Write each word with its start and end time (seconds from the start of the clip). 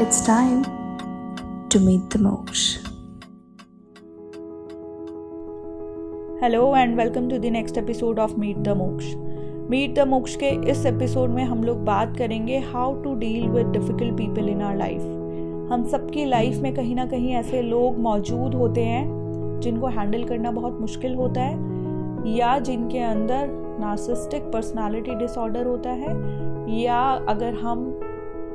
it's 0.00 0.20
time 0.20 0.62
to 1.68 1.80
meet 1.80 2.10
the 2.10 2.18
Moksha. 2.18 2.84
Hello 6.42 6.60
and 6.76 6.96
welcome 6.96 7.28
to 7.30 7.38
the 7.38 7.46
next 7.52 7.78
episode 7.78 8.18
of 8.18 8.34
meet 8.40 8.56
the 8.56 8.76
Moksha 8.76 9.06
meet 9.70 9.94
the 9.94 10.06
Moksha 10.08 10.36
के 10.36 10.48
इस 10.70 10.84
episode 10.86 11.30
में 11.30 11.42
हम 11.44 11.64
लोग 11.64 11.84
बात 11.84 12.16
करेंगे 12.16 12.58
how 12.72 12.94
to 13.02 13.14
deal 13.14 13.48
with 13.48 13.66
difficult 13.66 14.16
people 14.16 14.48
in 14.48 14.62
our 14.62 14.76
life 14.76 15.00
हम 15.72 15.86
सबकी 15.92 16.24
life 16.24 16.60
में 16.62 16.74
कहीं 16.74 16.94
ना 16.94 17.06
कहीं 17.06 17.34
ऐसे 17.34 17.62
लोग 17.62 17.98
मौजूद 17.98 18.54
होते 18.54 18.84
हैं 18.84 19.60
जिनको 19.60 19.86
हैंडल 19.88 20.24
करना 20.24 20.50
बहुत 20.50 20.80
मुश्किल 20.80 21.14
होता 21.14 21.40
है 21.40 22.36
या 22.36 22.58
जिनके 22.58 22.98
अंदर 23.04 23.48
नार्सिस्टिक 23.80 24.50
पर्सनालिटी 24.52 25.14
डिसऑर्डर 25.14 25.66
होता 25.66 25.90
है 25.90 26.14
या 26.78 27.00
अगर 27.28 27.54
हम 27.54 27.84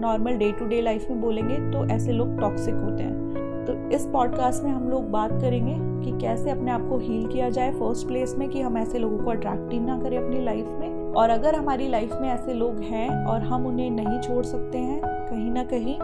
normal 0.02 0.38
day 0.38 0.52
to 0.52 0.66
day 0.66 0.82
life 0.82 1.10
में 1.10 1.22
बोलेंगे 1.22 1.58
तो 1.72 1.86
ऐसे 1.86 2.12
लोग 2.12 2.40
टॉक्सिक 2.40 2.76
होते 2.76 3.04
हैं। 3.04 3.66
तो 3.66 3.74
इस 3.96 4.06
पॉडकास्ट 4.14 4.64
में 4.64 4.72
हम 4.72 4.90
लोग 4.90 5.10
बात 5.12 5.32
करेंगे 5.32 5.76
कि 6.04 6.18
कैसे 6.22 6.50
अपने 6.52 6.72
आप 6.72 6.88
को 6.90 6.98
हील 7.00 7.28
किया 7.28 7.50
जाए 7.50 7.72
फ़र्स्ट 7.72 8.08
प्लेस 8.08 8.36
में, 8.38 8.48
कि 8.50 8.62
हम 8.62 8.78
ऐसे 8.78 9.00
लोगों 9.00 9.18
को 9.18 9.32
अट्रैक्टिव 9.32 9.82
ना 9.82 10.00
करें 10.02 10.18
अपनी 10.18 10.44
लाइफ 10.46 10.66
में। 10.80 11.14
और 11.14 11.30
अगर 11.30 11.56
हमारी 11.56 11.88
लाइफ 11.88 12.14
में 12.22 12.30
ऐसे 12.30 12.54
लोग 12.54 12.80
हैं 12.82 13.10
और 13.26 13.42
हम 13.42 13.66
उन्हें 13.68 13.90
नहीं 13.92 14.20
छोड़ 14.22 14.44
सकते 14.46 14.78
हैं 14.78 15.02
कहीं 15.04 15.52
ना 15.52 15.64
कहीं 15.64 15.98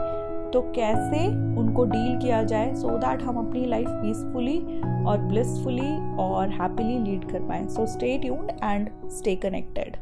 तो 0.51 0.61
कैसे 0.75 1.25
उनको 1.59 1.83
डील 1.85 2.17
किया 2.19 2.41
जाए 2.43 2.73
सो 2.75 2.87
so 2.87 2.93
दैट 2.95 3.21
हम 3.21 3.37
अपनी 3.37 3.65
लाइफ 3.65 3.87
पीसफुली 3.89 4.57
और 5.07 5.17
ब्लिसफुली 5.21 5.91
और 6.23 6.49
हैप्पीली 6.51 6.97
लीड 6.99 7.29
कर 7.31 7.39
पाए। 7.39 7.67
So 7.67 7.85
stay 7.85 8.17
tuned 8.17 8.51
and 8.63 8.89
stay 9.09 9.35
connected 9.35 9.97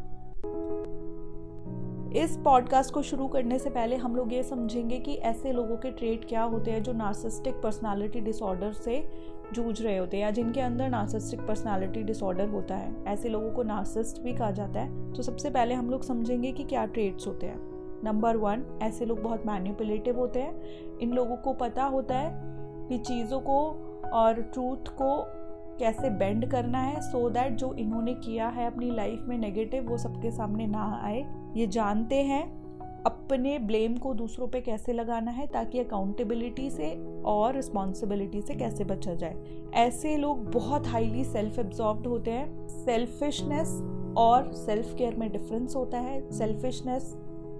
इस 2.15 2.37
पॉडकास्ट 2.37 2.93
को 2.93 3.01
शुरू 3.01 3.27
करने 3.27 3.59
से 3.59 3.69
पहले 3.69 3.95
हम 3.95 4.15
लोग 4.15 4.33
ये 4.33 4.43
समझेंगे 4.43 4.99
कि 4.99 5.15
ऐसे 5.15 5.51
लोगों 5.51 5.77
के 5.77 5.91
ट्रेट 5.91 6.25
क्या 6.25 6.43
होते 6.43 6.71
हैं 6.71 6.83
जो 6.83 6.93
नार्सिस्टिक 6.93 7.53
पर्सनालिटी 7.53 8.19
डिसऑर्डर 8.19 8.73
से 8.73 9.09
जूझ 9.53 9.81
रहे 9.81 9.97
होते 9.97 10.17
हैं 10.17 10.23
या 10.23 10.31
जिनके 10.31 10.61
अंदर 10.61 10.89
नार्सिस्टिक 10.89 11.41
पर्सनालिटी 11.41 12.03
डिसऑर्डर 12.03 12.47
होता 12.47 12.75
है। 12.75 13.03
ऐसे 13.03 13.29
लोगों 13.29 13.51
को 13.51 13.63
नार्सिस्ट 13.63 14.21
भी 14.21 14.33
कहा 14.33 14.51
जाता 14.51 14.79
है। 14.79 15.13
तो 15.13 15.23
सबसे 15.23 15.49
पहले 15.49 15.73
हम 15.73 15.89
लोग 15.89 16.03
समझेंगे 16.03 16.51
कि 16.51 16.63
क्या 16.63 16.85
ट्रेट्स 16.85 17.27
होते 17.27 17.47
हैं। 17.47 17.59
नंबर 18.03 18.37
वन 18.37 18.79
ऐसे 18.81 19.05
लोग 19.05 19.21
बहुत 19.21 19.47
मैन्युपुलेटिव 19.47 20.19
होते 20.19 20.39
हैं। 20.39 20.61
इन 20.97 21.11
लोगों 21.11 21.37
को 21.37 21.53
पता 21.53 21.83
होता 21.83 22.15
है 22.15 22.41
कि 22.89 22.97
चीज़ों 22.97 23.39
को 23.39 23.83
और 24.13 24.41
ट्रूथ 24.41 24.87
को 24.87 25.33
कैसे 25.79 26.09
बेंड 26.09 26.51
करना 26.51 26.79
है 26.79 27.01
सो 27.01 27.27
so 27.27 27.33
दैट 27.33 27.53
जो 27.53 27.73
इन्होंने 27.73 28.13
किया 28.13 28.47
है 28.47 28.67
अपनी 28.67 28.91
लाइफ 28.91 29.25
में 29.27 29.37
नेगेटिव 29.37 29.89
वो 29.89 29.97
सबके 29.97 30.31
सामने 30.31 30.67
ना 30.67 31.01
आए। 31.03 31.36
ये 31.55 31.67
जानते 31.67 32.15
हैं 32.15 32.57
अपने 33.03 33.59
ब्लेम 33.59 33.97
को 33.97 34.13
दूसरों 34.13 34.47
पे 34.47 34.61
कैसे 34.61 34.93
लगाना 34.93 35.31
है 35.31 35.47
ताकि 35.47 35.79
अकाउंटेबिलिटी 35.79 36.69
से 36.69 36.89
और 37.23 37.55
रिस्पॉन्सिबिलिटी 37.55 38.41
से 38.41 38.55
कैसे 38.55 38.83
बचा 38.83 39.13
जाए। 39.13 39.35
ऐसे 39.73 40.17
लोग 40.17 40.51
बहुत 40.51 40.87
हाईली 40.87 41.23
सेल्फ 41.23 41.59
एब्जॉर्ब 41.59 42.07
होते 42.07 42.31
हैं। 42.31 42.67
सेल्फिशनेस 42.67 43.81
और 44.17 44.51
सेल्फ 44.53 44.95
केयर 44.95 45.15
में 45.15 45.31
डिफरेंस 45.31 45.75
होता 45.75 45.99
है। 45.99 46.31
सेल्फिशनेस 46.31 47.15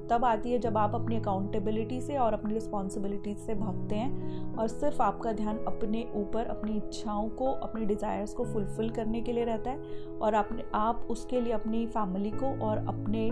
तब 0.10 0.26
आती 0.26 0.52
है 0.52 0.60
जब 0.60 0.78
आप 0.78 0.96
अपनी 0.96 1.18
अकाउंटेबिलिटी 1.18 2.02
से 2.02 2.18
और 2.18 2.34
अपनी 2.34 2.54
रिस्पॉन्सिबिलिटीज 2.54 3.38
से 3.38 3.56
भागते 3.56 3.96
हैं 3.96 4.56
और 4.56 4.68
सिर्फ़ 4.68 5.02
आपका 5.02 5.32
ध्यान 5.32 5.58
अपने 5.58 6.06
ऊपर, 6.16 6.46
अपनी 6.46 6.78
इच्छाओं 6.78 7.30
को, 7.30 7.46
अपनी 7.46 7.86
डिज़ायर्स 7.86 8.34
को 8.34 8.46
फुलफ़िल 8.46 8.90
करने 8.90 9.22
के 9.22 9.34
लिए 9.34 9.46
रहता 9.46 9.72
है 9.72 10.08
और 10.22 10.34
अपने 10.34 10.64
आप 10.74 11.08
उसके 11.10 11.42
लिए 11.42 11.54
अपनी 11.54 11.86
फैमिली 11.88 12.32
को 12.32 12.48
और 12.66 12.78
अपने 12.88 13.30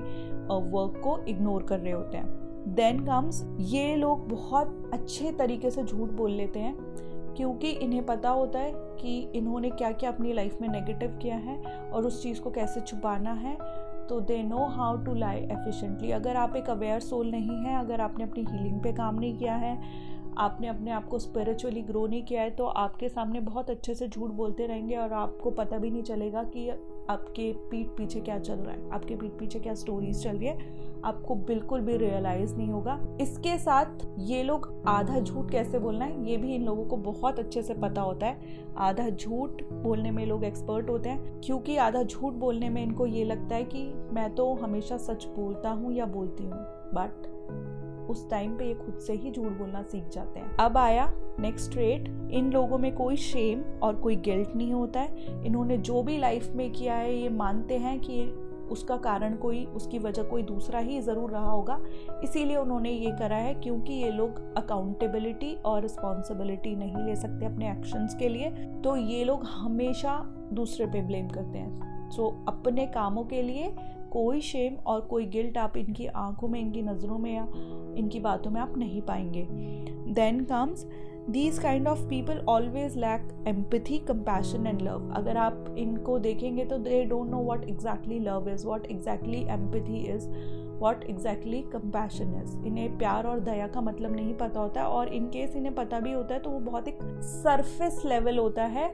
वर्क 0.50 1.02
को 1.04 1.18
इग्नोर 1.28 1.64
कर 1.64 1.80
रहे 1.80 1.94
होते 1.94 2.18
हैं। 2.18 2.74
देन 2.76 3.06
कम्स 3.06 3.44
ये 3.60 3.96
लोग 3.96 4.28
बहुत 4.30 4.92
अच्छे 4.94 5.32
तरीके 5.32 5.72
से 5.72 5.84
झूठ 5.84 6.10
बोल 6.10 6.32
लेते 6.32 6.60
हैं 6.60 6.76
क्योंकि 7.36 7.70
इन्हें 7.70 8.06
पता 8.06 8.30
होता 8.30 8.60
है 8.60 8.72
कि 9.00 9.20
इन्होंने 9.36 9.70
क्या 9.70 9.92
क्या 9.92 10.10
अपनी 10.12 10.34
लाइफ 10.34 10.58
में 10.62 10.68
नेगेटिव 10.70 11.18
किया 11.22 11.36
है 11.36 11.90
और 11.92 12.06
उस 12.06 12.22
चीज़ 12.24 12.42
को 12.42 12.52
कैसे 12.52 12.82
छुपाना 12.82 13.34
है 13.34 13.58
तो 14.10 14.20
they 14.22 14.42
know 14.44 14.66
how 14.70 14.98
to 15.06 15.14
lie 15.14 15.38
efficiently 15.38 16.12
अगर 16.12 16.36
आप 16.38 16.56
एक 16.56 16.70
अवेयर 16.70 17.00
सोल 17.02 17.32
नहीं 17.32 17.58
है, 17.58 17.80
अगर 17.80 18.02
आपने 18.02 18.24
अपनी 18.24 18.46
हीलिंग 18.52 18.80
पे 18.82 18.94
काम 18.94 19.20
नहीं 19.20 19.38
किया 19.38 19.56
है, 19.56 19.78
आपने 20.38 20.68
अपने 20.68 20.92
आप 20.92 21.08
को 21.08 21.20
स्पिरिचुअली 21.20 21.82
ग्रो 21.82 22.06
नहीं 22.08 22.24
किया 22.24 22.42
है 22.42 22.50
तो 22.52 22.66
आपके 22.66 23.10
सामने 23.10 23.40
बहुत 23.42 23.70
अच्छे 23.70 23.94
से 23.96 24.08
झूठ 24.08 24.32
बोलते 24.32 24.66
रहेंगे 24.68 24.96
और 24.96 25.14
आपको 25.14 25.52
पता 25.52 25.78
भी 25.78 25.92
नहीं 25.92 26.04
चलेगा 26.04 26.44
कि 26.46 26.70
आपके 26.70 27.52
पीठ 27.72 27.88
पीछे 27.98 28.20
क्या 28.20 28.38
चल 28.40 28.54
रहा 28.54 28.72
है, 28.72 28.90
आपके 28.92 29.16
पीठ 29.16 29.32
पीछे 29.32 29.60
क्या 29.60 29.74
स्टोरीज 29.76 30.24
चल 30.24 30.38
रही 30.38 30.48
है। 30.48 30.95
आपको 31.06 31.36
बिल्कुल 31.36 31.82
भी 31.82 31.98
रियलाइज़ 31.98 32.56
नहीं 32.56 32.70
होगा। 32.70 33.00
इसके 33.22 33.58
साथ 33.58 34.06
ये 34.20 34.42
लोग 34.44 34.72
आधा 34.88 35.20
झूठ 35.20 35.52
कैसे 35.52 35.80
बोलना 35.80 36.06
है, 36.06 36.30
ये 36.30 36.38
भी 36.38 36.56
इन 36.56 36.66
लोगों 36.66 36.86
को 36.86 36.98
बहुत 36.98 37.40
अच्छे 37.40 37.62
से 37.62 37.74
पता 37.74 38.02
होता 38.02 38.28
है। 38.28 38.64
आधा 38.78 39.10
झूठ 39.10 39.64
बोलने 39.74 40.12
में 40.12 40.26
लोग 40.26 40.44
एक्सपर्ट 40.44 40.90
होते 40.90 41.10
हैं, 41.10 41.42
क्योंकि 41.42 41.78
आधा 41.78 42.04
झूठ 42.04 42.34
बोलने 42.34 42.70
में 42.70 42.82
इनको 42.84 43.06
ये 43.06 43.24
लगता 43.24 43.56
है 43.56 43.64
कि 43.66 43.86
मैं 44.14 44.34
तो 44.36 44.54
हमेशा 44.56 44.98
सच 44.98 45.26
बोलता 45.36 45.70
हूँ 45.70 45.94
या 45.94 46.06
बोलती 46.08 46.44
हूँ 46.44 46.66
बट 46.94 47.34
उस 48.10 48.30
टाइम 48.30 48.52
पे 48.58 48.66
ये 48.66 48.74
खुद 48.74 48.98
से 48.98 49.14
ही 49.14 49.32
झूठ 49.32 49.52
बोलना 49.52 49.82
सीख 49.82 50.10
जाते 50.10 50.40
हैं। 50.40 50.56
अब 50.58 50.78
आया 50.78 51.08
नेक्स्ट 51.40 51.76
रेट 51.76 52.08
इन 52.32 52.52
लोगों 52.52 52.78
में 52.78 52.94
कोई 52.96 53.16
शेम 53.18 53.62
और 53.84 53.96
कोई 53.96 54.16
गिल्ट 54.16 54.56
नहीं 54.56 54.74
होता 54.74 55.00
है। 55.00 55.44
इन्होंने 55.46 55.78
जो 55.78 56.02
भी 56.04 56.18
लाइफ 56.18 56.52
में 56.56 56.72
किया 56.72 56.96
है, 56.96 57.16
ये 57.16 57.30
मानते 57.30 57.78
हैं 57.78 58.00
कि 58.00 58.22
उसका 58.72 58.98
कारण 58.98 59.36
कोई 59.36 59.64
उसकी 59.66 60.00
वजह 60.00 60.24
कोई 60.24 60.44
दूसरा 60.44 60.80
ही 60.80 61.00
ज़रूर 61.02 61.32
रहा 61.32 61.50
होगा। 61.52 61.80
इसीलिए 62.24 62.58
उन्होंने 62.58 62.92
ये 62.92 63.12
करा 63.12 63.38
है 63.38 63.54
क्योंकि 63.54 63.94
ये 63.94 64.12
लोग 64.12 64.42
अकाउंटेबिलिटी 64.58 65.54
और 65.66 65.82
रिस्पॉन्सिबिलिटी 65.82 66.76
नहीं 66.76 67.06
ले 67.06 67.16
सकते 67.16 67.46
अपने 67.46 67.72
एक्शंस 67.72 68.16
के 68.16 68.30
लिए 68.30 68.50
तो 68.84 68.96
ये 68.96 69.24
लोग 69.24 69.44
हमेशा 69.46 70.18
दूसरे 70.54 70.86
पे 70.86 71.02
ब्लेम 71.02 71.28
करते 71.30 71.58
हैं। 71.58 72.10
सो 72.12 72.24
so, 72.24 72.48
अपने 72.48 72.86
कामों 72.88 73.24
के 73.24 73.42
लिए 73.42 73.74
कोई 74.12 74.42
शेम 74.42 74.76
और 74.88 75.02
कोई 75.02 75.26
गिल्ट 75.26 75.58
आप 75.58 75.78
इनकी 75.78 76.06
आँखों 76.08 76.48
में 76.48 76.60
इनकी 76.60 76.82
नज़रों 76.82 77.18
में 77.18 77.34
या 77.36 77.48
इनकी 77.98 78.20
बातों 78.20 78.52
में 78.52 78.62
आप 78.62 78.78
नहीं 78.78 79.02
पाएँगे। 79.02 79.48
Then 80.14 80.44
comes 80.44 80.86
these 81.30 81.60
kind 81.60 81.88
of 81.88 82.00
people 82.08 82.46
always 82.50 82.98
lack 82.98 83.46
empathy 83.48 83.98
compassion 84.00 84.68
and 84.68 84.82
love 84.82 85.12
अगर 85.16 85.38
आप 85.38 85.76
इनको 85.78 86.20
देखेंगे 86.20 86.66
तो 86.66 86.78
they 86.78 87.04
don't 87.04 87.30
know 87.30 87.38
what 87.38 87.64
exactly 87.64 88.20
love 88.20 88.50
is 88.50 88.68
what 88.68 88.86
exactly 88.86 89.42
empathy 89.50 90.04
is 90.06 90.30
what 90.80 91.04
exactly 91.04 91.62
compassion 91.62 92.42
is 92.44 92.68
इन्हें 92.68 92.98
प्यार 92.98 93.28
और 93.28 93.40
दया 93.40 93.68
का 93.68 93.82
मतलब 93.82 94.16
नहीं 94.16 94.34
पता 94.34 94.60
होता 94.60 94.82
है 94.82 94.88
और 94.88 95.08
इन 95.08 95.26
केस 95.26 95.56
इन्हें 95.56 95.76
पता 95.76 96.00
भी 96.00 96.12
होता 96.12 96.34
है 96.34 96.40
तो 96.40 96.50
वो 96.50 96.60
बहुत 96.60 96.88
एक 96.88 97.00
सरफेस 97.24 98.02
लेवल 98.06 98.38
होता 98.38 98.64
है। 98.64 98.94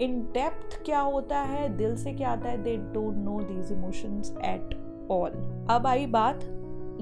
इन 0.00 0.20
डेप्थ 0.22 0.82
क्या 0.84 1.00
होता 1.00 1.40
है? 1.40 1.76
दिल 1.76 1.96
से 1.96 2.12
क्या 2.12 2.30
आता 2.30 2.48
है? 2.48 2.62
They 2.62 2.76
don't 2.76 3.16
know 3.16 3.40
these 3.40 3.72
emotions 3.72 4.34
at 4.44 4.74
all 5.10 5.30
अब 5.70 5.86
आई 5.86 6.06
बात 6.06 6.44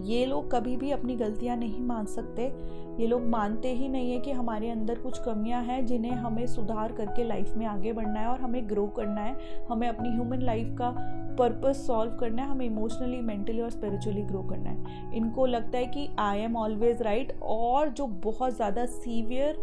ये 0.00 0.24
लोग 0.26 0.50
कभी 0.50 0.76
भी 0.76 0.90
अपनी 0.90 1.14
गलतियाँ 1.16 1.56
नहीं 1.56 1.80
मान 1.80 2.06
सकते। 2.06 2.52
ये 3.00 3.06
लोग 3.06 3.26
मानते 3.26 3.72
ही 3.74 3.88
नहीं 3.88 4.10
है 4.12 4.18
कि 4.20 4.30
हमारे 4.30 4.70
अंदर 4.70 4.98
कुछ 4.98 5.18
कमियाँ 5.18 5.62
हैं 5.64 5.84
जिन्हें 5.86 6.12
हमें 6.12 6.46
सुधार 6.46 6.92
करके 6.92 7.24
लाइफ 7.24 7.56
में 7.56 7.66
आगे 7.66 7.92
बढ़ना 7.92 8.20
है 8.20 8.26
और 8.26 8.40
हमें 8.40 8.68
ग्रो 8.70 8.86
करना 8.96 9.20
है। 9.20 9.36
हमें 9.70 9.86
अपनी 9.88 10.08
ह्यूमन 10.08 10.42
लाइफ 10.42 10.74
का 10.78 10.90
पर्पस 11.38 11.86
सॉल्व 11.86 12.16
करना 12.20 12.42
है। 12.42 12.48
हमें 12.48 12.64
इमोशनली 12.66 13.20
मेंटली 13.20 13.60
और 13.60 13.70
स्पिरिचुअली 13.70 14.22
ग्रो 14.22 14.42
करना 14.42 14.70
है। 14.70 15.16
इनको 15.16 15.46
लगता 15.46 15.78
है 15.78 15.86
कि 15.86 16.08
आई 16.18 16.38
एम 16.38 16.56
ऑलवेज 16.56 17.02
राइट 17.02 17.32
और 17.42 17.88
जो 17.88 18.06
बहुत 18.24 18.56
ज़्यादा 18.56 18.86
सीवियर 18.86 19.62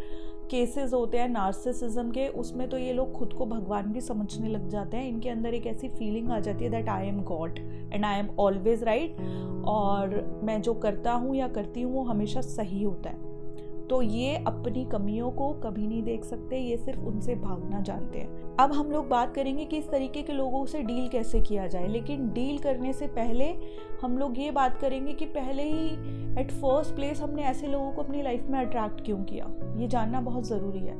केसेस 0.51 0.93
होते 0.93 1.17
हैं 1.17 1.27
नार्सिसिज्म 1.29 2.11
के, 2.11 2.27
उसमें 2.29 2.67
तो 2.69 2.77
ये 2.77 2.93
लोग 2.93 3.11
खुद 3.13 3.33
को 3.33 3.45
भगवान 3.45 3.91
भी 3.93 4.01
समझने 4.01 4.49
लग 4.49 4.67
जाते 4.69 4.97
हैं। 4.97 5.07
इनके 5.09 5.29
अंदर 5.29 5.53
एक 5.53 5.67
ऐसी 5.67 5.89
फीलिंग 5.89 6.31
आ 6.31 6.39
जाती 6.39 6.65
है 6.65 6.71
that 6.71 6.89
I 6.89 7.07
am 7.07 7.21
God 7.23 7.59
and 7.93 8.05
I 8.05 8.19
am 8.19 8.29
always 8.39 8.83
right 8.83 9.17
और 9.67 10.41
मैं 10.43 10.61
जो 10.61 10.73
करता 10.73 11.13
हूँ 11.13 11.35
या 11.35 11.47
करती 11.47 11.81
हूँ 11.81 11.93
वो 11.93 12.03
हमेशा 12.03 12.41
सही 12.41 12.83
होता 12.83 13.09
है। 13.09 13.24
तो 13.89 14.01
ये 14.01 14.35
अपनी 14.37 14.83
कमियों 14.85 15.29
को 15.31 15.51
कभी 15.53 15.87
नहीं 15.87 16.01
देख 16.03 16.23
सकते, 16.23 16.57
ये 16.57 16.77
सिर्फ़ 16.77 16.99
उनसे 16.99 17.35
भागना 17.35 17.81
जानते 17.81 18.19
हैं। 18.19 18.55
अब 18.59 18.71
हम 18.73 18.91
लोग 18.91 19.07
बात 19.09 19.33
करेंगे 19.35 19.65
कि 19.65 19.77
इस 19.77 19.89
तरीके 19.89 20.21
के 20.21 20.33
लोगों 20.33 20.65
से 20.65 20.81
डील 20.81 21.07
कैसे 21.07 21.41
किया 21.41 21.67
जाए, 21.67 21.87
लेकिन 21.87 22.29
डील 22.33 22.57
करने 22.57 22.93
से 22.93 23.07
पहले 23.07 23.53
हम 24.01 24.17
लोग 24.17 24.39
ये 24.39 24.51
बात 24.51 24.77
करेंगे 24.77 25.13
कि 25.13 25.25
पहले 25.25 25.63
ही 25.63 25.87
एट 26.41 26.51
फ़र्स्ट 26.51 26.95
प्लेस 26.95 27.21
हमने 27.21 27.43
ऐसे 27.43 27.67
लोगों 27.67 27.91
को 27.91 28.03
अपनी 28.03 28.21
लाइफ 28.21 28.47
में 28.49 28.59
अट्रैक्ट 28.59 29.05
क्यों 29.05 29.23
किया? 29.23 29.51
ये 29.77 29.87
जानना 29.87 30.21
बहुत 30.21 30.47
ज़रूरी 30.47 30.79
है। 30.79 30.97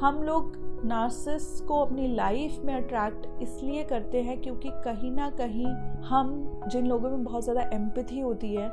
हम 0.00 0.22
लोग 0.22 0.58
नार्सिस 0.84 1.60
को 1.60 1.80
अपनी 1.84 2.06
लाइफ 2.14 2.60
में 2.64 2.74
अट्रैक्ट 2.74 3.26
इसलिए 3.42 3.82
करते 3.84 4.22
हैं 4.22 4.40
क्योंकि 4.42 4.70
कहीं 4.84 5.10
ना 5.10 5.30
कहीं 5.30 5.66
हम 6.04 6.60
जिन 6.72 6.86
लोगों 6.86 7.10
में 7.10 7.24
बहुत 7.24 7.44
ज़्यादा 7.44 7.70
एम्पथी 7.72 8.20
होती 8.20 8.54
है 8.54 8.68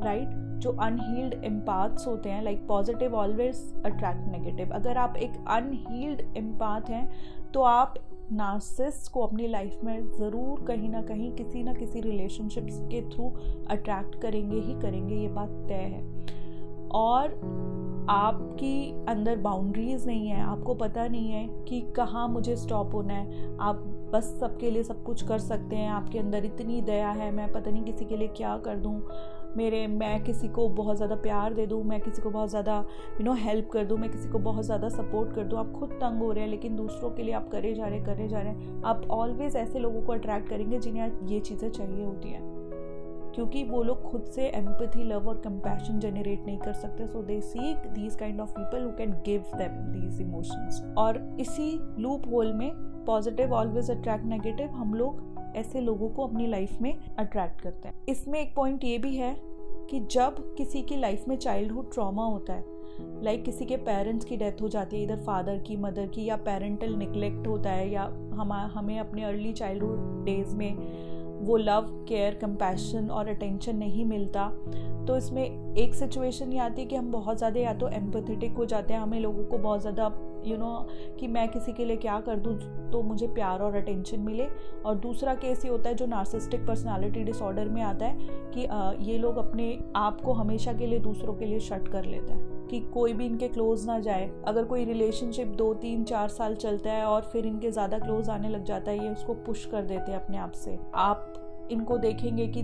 राइट 0.00 0.28
right? 0.28 0.47
जो 0.58 0.70
अनहील्ड 0.80 1.44
इम्पाथ्स 1.44 2.06
होते 2.06 2.30
हैं 2.30 2.42
like 2.42 2.66
positive 2.68 3.14
always 3.14 3.62
attract 3.86 4.28
negative 4.28 4.74
अगर 4.74 4.96
आप 4.96 5.16
एक 5.16 5.44
अनहील्ड 5.48 6.22
इम्पाथ 6.36 6.90
हैं 6.90 7.08
तो 7.52 7.62
आप 7.62 7.94
नार्सिस 8.32 9.06
को 9.08 9.20
अपनी 9.22 9.46
लाइफ 9.48 9.78
में 9.84 10.08
ज़रूर 10.10 10.64
कहीं 10.66 10.88
ना 10.88 11.00
कहीं 11.02 11.30
किसी 11.32 11.62
ना 11.62 11.72
किसी 11.74 12.00
रिलेशनशिप्स 12.00 12.80
के 12.90 13.00
थ्रू 13.10 13.28
अट्रैक्ट 13.70 14.20
करेंगे 14.22 14.56
ही 14.56 14.74
करेंगे, 14.80 15.14
ये 15.14 15.28
बात 15.28 15.48
तय 15.68 15.74
है। 15.74 16.02
और 16.94 18.06
आपकी 18.10 19.04
अंदर 19.08 19.36
बाउंड्रीज 19.36 20.06
नहीं 20.06 20.28
है, 20.28 20.40
आपको 20.42 20.74
पता 20.74 21.06
नहीं 21.08 21.30
है 21.30 21.46
कि 21.64 21.80
कहाँ 21.96 22.28
मुझे 22.28 22.56
स्टॉप 22.56 22.94
होना 22.94 23.14
है। 23.14 23.56
आप 23.60 23.82
बस 24.12 24.24
सबके 24.40 24.70
लिए 24.70 24.82
सब 24.82 25.02
कुछ 25.04 25.22
कर 25.28 25.38
सकते 25.38 25.76
हैं, 25.76 25.88
आपके 25.90 26.18
अंदर 26.18 26.44
इतनी 26.44 26.80
दया 26.82 27.10
है, 27.10 27.30
मैं 27.30 27.52
पता 27.52 27.70
नहीं 27.70 27.84
किसी 27.84 28.04
के 28.04 28.16
लिए 28.16 28.28
क्या 28.28 28.56
कर 28.58 28.76
दूँ। 28.76 29.00
मेरे, 29.56 29.86
मैं 29.86 30.22
किसी 30.24 30.48
को 30.48 30.68
बहुत 30.68 30.96
ज़्यादा 30.96 31.16
प्यार 31.16 31.54
दे 31.54 31.66
दूँ, 31.66 31.82
मैं 31.84 32.00
किसी 32.00 32.22
को 32.22 32.30
बहुत 32.30 32.50
ज़्यादा 32.50 32.84
यू 33.20 33.24
नो 33.24 33.32
हेल्प 33.32 33.70
कर 33.72 33.84
दूँ, 33.84 33.98
मैं 33.98 34.10
किसी 34.10 34.28
को 34.28 34.38
बहुत 34.38 34.64
ज़्यादा 34.64 34.88
सपोर्ट 34.88 35.34
कर 35.34 35.44
दूँ, 35.44 35.58
आप 35.58 35.72
खुद 35.72 35.92
तंग 35.92 36.22
हो 36.22 36.30
रहे 36.32 36.44
हैं, 36.44 36.50
लेकिन 36.50 36.76
दूसरों 36.76 37.10
के 37.10 37.22
लिए 37.22 37.34
आप 37.34 37.48
करे 37.50 37.74
जा 37.74 37.86
रहे 37.86 38.00
करे 38.00 38.28
जा 38.28 38.40
रहे 38.40 38.52
हैं, 38.52 38.82
आप 38.82 39.06
ऑलवेज 39.10 39.56
ऐसे 39.56 39.78
लोगों 39.78 40.02
को 40.02 40.12
अट्रैक्ट 40.12 40.48
करेंगे 40.48 40.78
जिन्हें 40.78 41.26
ये 41.28 41.40
चीज़ें 41.40 41.70
चाहिए 41.70 42.04
होती 42.04 42.28
हैं। 42.28 42.56
क्योंकि 43.34 43.62
वो 43.64 43.82
लोग 43.82 44.02
खुद 44.02 44.24
से 44.24 44.46
एम्पथी 44.48 45.04
लव 45.04 45.28
और 45.28 45.36
कंपैशन 45.38 45.98
जनरेट 46.00 46.46
नहीं 46.46 46.58
कर 46.58 46.72
सकते 46.72 47.06
so 47.06 47.22
they 47.22 47.40
seek 47.40 47.86
these 47.88 48.14
kind 48.16 48.40
of 48.40 48.50
people 48.50 48.82
who 48.84 48.90
can 48.90 49.10
give 49.24 49.44
them 49.56 49.76
these 49.92 50.20
emotions 50.20 50.82
और 50.98 51.18
इसी 51.40 51.70
लूप 51.98 52.26
होल 52.30 52.52
में 52.52 52.70
पॉजिटिव 53.06 53.52
ऑलवेज 53.54 53.90
अट्रैक्ट 53.90 54.24
नेगेटिव 54.24 54.70
हम 54.70 54.94
लोग 54.94 55.37
ऐसे 55.56 55.80
लोगों 55.80 56.08
को 56.08 56.26
अपनी 56.26 56.46
लाइफ 56.46 56.80
में 56.80 56.94
अट्रैक्ट 57.18 57.60
करते 57.60 57.88
हैं। 57.88 57.94
इसमें 58.08 58.40
एक 58.40 58.54
पॉइंट 58.54 58.84
ये 58.84 58.98
भी 58.98 59.16
है 59.16 59.34
कि 59.90 60.00
जब 60.10 60.36
किसी 60.56 60.82
की 60.82 60.96
लाइफ 60.96 61.24
में 61.28 61.36
चाइल्डहुड 61.36 61.92
ट्रॉमा 61.92 62.24
होता 62.24 62.52
है 62.52 62.76
लाइक 63.22 63.36
like 63.36 63.44
किसी 63.44 63.64
के 63.64 63.76
पेरेंट्स 63.76 64.24
की 64.24 64.36
डेथ 64.36 64.60
हो 64.62 64.68
जाती 64.68 64.96
है 64.96 65.02
इधर 65.02 65.16
फादर 65.16 65.58
की 65.58 65.76
मदर 65.76 66.06
की, 66.06 66.24
या 66.24 66.36
पेरेंटल 66.36 66.94
निगलेक्ट 66.94 67.46
होता 67.46 67.70
है, 67.70 67.90
या 67.90 68.02
हम, 68.02 68.52
हमें 68.74 68.98
अपने 68.98 69.24
अर्ली 69.24 69.52
चाइल्डहुड 69.52 70.24
डेज़ 70.24 70.54
में 70.56 71.06
वो 71.38 71.56
लव 71.56 71.88
केयर 72.08 72.34
कंपैशन 72.34 73.10
और 73.10 73.28
अटेंशन 73.28 73.76
नहीं 73.76 74.04
मिलता 74.04 74.48
तो 75.06 75.16
इसमें 75.16 75.74
एक 75.74 75.94
सिचुएशन 75.94 76.52
ये 76.52 76.58
आती 76.58 76.82
है 76.82 76.86
कि 76.88 76.96
हम 76.96 77.10
बहुत 77.12 77.38
ज़्यादा 77.38 77.60
या 77.60 77.74
तो 77.74 77.88
एम्पथेटिक 77.88 78.52
हो 78.52 78.64
जाते 78.66 78.94
हैं, 78.94 79.00
हमें 79.00 79.20
लोगों 79.20 79.44
को 79.44 79.58
बहुत 79.58 79.80
ज़्यादा 79.80 80.08
यू 80.38 80.50
you 80.50 80.58
नो 80.58 80.66
know, 80.66 81.18
कि 81.20 81.26
मैं 81.28 81.48
किसी 81.48 81.72
के 81.72 81.84
लिए 81.84 81.96
क्या 81.96 82.18
कर 82.20 82.36
दूँ 82.38 82.56
तो 82.90 83.02
मुझे 83.02 83.26
प्यार 83.28 83.62
और 83.62 83.76
अटेंशन 83.76 84.20
मिले। 84.20 84.48
और 84.86 84.94
दूसरा 84.96 85.34
केस 85.34 85.64
ये 85.64 85.70
होता 85.70 85.88
है 85.88 85.94
जो 85.94 86.06
नार्सिस्टिक 86.06 86.66
पर्सनालिटी 86.66 87.24
डिसऑर्डर 87.24 87.68
में 87.68 87.82
आता 87.82 88.06
है 88.06 88.28
कि 88.54 88.66
ये 89.04 89.18
लोग 89.18 89.36
अपने 89.38 89.78
आप 89.96 90.20
को 90.20 90.32
हमेशा 90.32 90.72
के 90.72 90.86
लिए 90.86 90.98
दूसरों 91.00 91.34
के 91.34 91.46
लिए 91.46 91.60
शट 91.60 91.88
कर 91.88 92.04
लेते 92.04 92.32
हैं 92.32 92.66
कि 92.68 92.80
कोई 92.94 93.12
भी 93.12 93.26
इनके 93.26 93.48
क्लोज 93.48 93.86
ना 93.86 93.98
जाए। 94.00 94.30
अगर 94.46 94.64
कोई 94.64 94.84
रिलेशनशिप 94.84 95.48
दो 95.58 95.72
तीन 95.74 96.04
चार 96.04 96.28
साल 96.28 96.54
चलता 96.56 96.92
है 96.92 97.04
और 97.04 97.22
फिर 97.22 97.46
इनके 97.46 97.70
ज़्यादा 97.70 97.98
क्लोज 97.98 98.28
आने 98.30 98.48
लग 98.48 98.64
जाता 98.64 98.90
है 98.90 99.04
ये 99.04 99.10
उसको 99.10 99.34
पुश 99.46 99.64
कर 99.66 99.82
देते 99.82 100.12
हैं 100.12 100.20
अपने 100.20 100.38
आप 100.38 100.52
से। 100.54 100.78
आप 100.96 101.68
इनको 101.70 101.96
देखेंगे 101.98 102.46
कि 102.48 102.60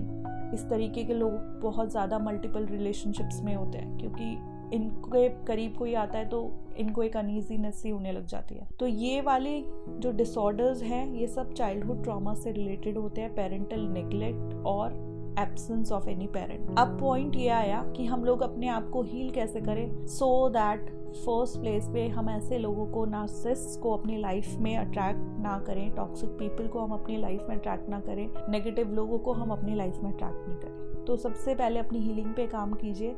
इस 0.53 0.65
तरीके 0.69 1.03
के 1.03 1.13
लोग 1.13 1.31
बहुत 1.61 1.91
ज़्यादा 1.91 2.19
मल्टीपल 2.19 2.65
रिलेशनशिप्स 2.65 3.41
में 3.43 3.55
होते 3.55 3.77
हैं 3.77 3.97
क्योंकि 3.97 4.35
इनके 4.73 5.27
करीब 5.45 5.75
कोई 5.77 5.93
आता 5.93 6.19
है 6.19 6.29
तो 6.29 6.51
इनको 6.77 7.03
एक 7.03 7.17
अनईजीनेस 7.17 7.81
सी 7.81 7.89
होने 7.89 8.11
लग 8.11 8.25
जाती 8.25 8.55
है। 8.55 8.67
तो 8.79 8.87
ये 8.87 9.21
वाले 9.21 9.61
जो 9.89 10.11
डिसऑर्डर्स 10.11 10.81
हैं, 10.83 11.13
ये 11.13 11.27
सब 11.27 11.53
चाइल्डहुड 11.53 12.03
ट्रॉमा 12.03 12.33
से 12.33 12.51
रिलेटेड 12.51 12.97
होते 12.97 13.21
हैं 13.21 13.33
पेरेंटल 13.35 13.87
नेग्लेक्ट 13.89 14.55
और 14.65 15.03
एब्सेंस 15.39 15.91
ऑफ़ 15.91 16.09
एनी 16.09 16.27
पेरेंट 16.27 16.75
अब 16.79 16.99
पॉइंट 16.99 17.35
ये 17.35 17.47
आया 17.49 17.83
कि 17.95 18.05
हम 18.05 18.23
लोग 18.25 18.41
अपने 18.41 18.67
आप 18.67 18.89
को 18.89 19.01
हील 19.03 19.31
कैसे 19.31 19.61
करें? 19.61 20.05
सो 20.07 20.49
दैट 20.49 20.89
फ़र्स्ट 21.15 21.59
प्लेस 21.59 21.87
पे 21.93 22.07
हम 22.07 22.29
ऐसे 22.29 22.57
लोगों 22.57 22.85
को 22.87 23.05
नार्सिस्ट 23.05 23.79
को 23.81 23.91
अपनी 23.91 24.17
लाइफ 24.17 24.55
में 24.57 24.75
अट्रैक्ट 24.77 25.19
ना 25.41 25.57
करें 25.67 25.89
टॉक्सिक 25.95 26.29
पीपल 26.29 26.67
को 26.67 26.79
हम 26.79 26.91
अपनी 26.91 27.17
लाइफ 27.17 27.45
में 27.49 27.55
अट्रैक्ट 27.55 27.89
ना 27.89 27.99
करें 27.99 28.27
नेगेटिव 28.49 28.91
लोगों 28.91 29.19
को 29.19 29.33
हम 29.33 29.51
अपनी 29.51 29.75
लाइफ 29.75 29.97
में 30.03 30.11
अट्रैक्ट 30.13 30.47
नहीं 30.47 30.57
करें। 30.57 30.94
तो 31.07 31.15
सबसे 31.17 31.55
पहले 31.55 31.79
अपनी 31.79 31.99
हीलिंग 31.99 32.33
पे 32.33 32.45
काम 32.47 32.73
कीजिए। 32.73 33.15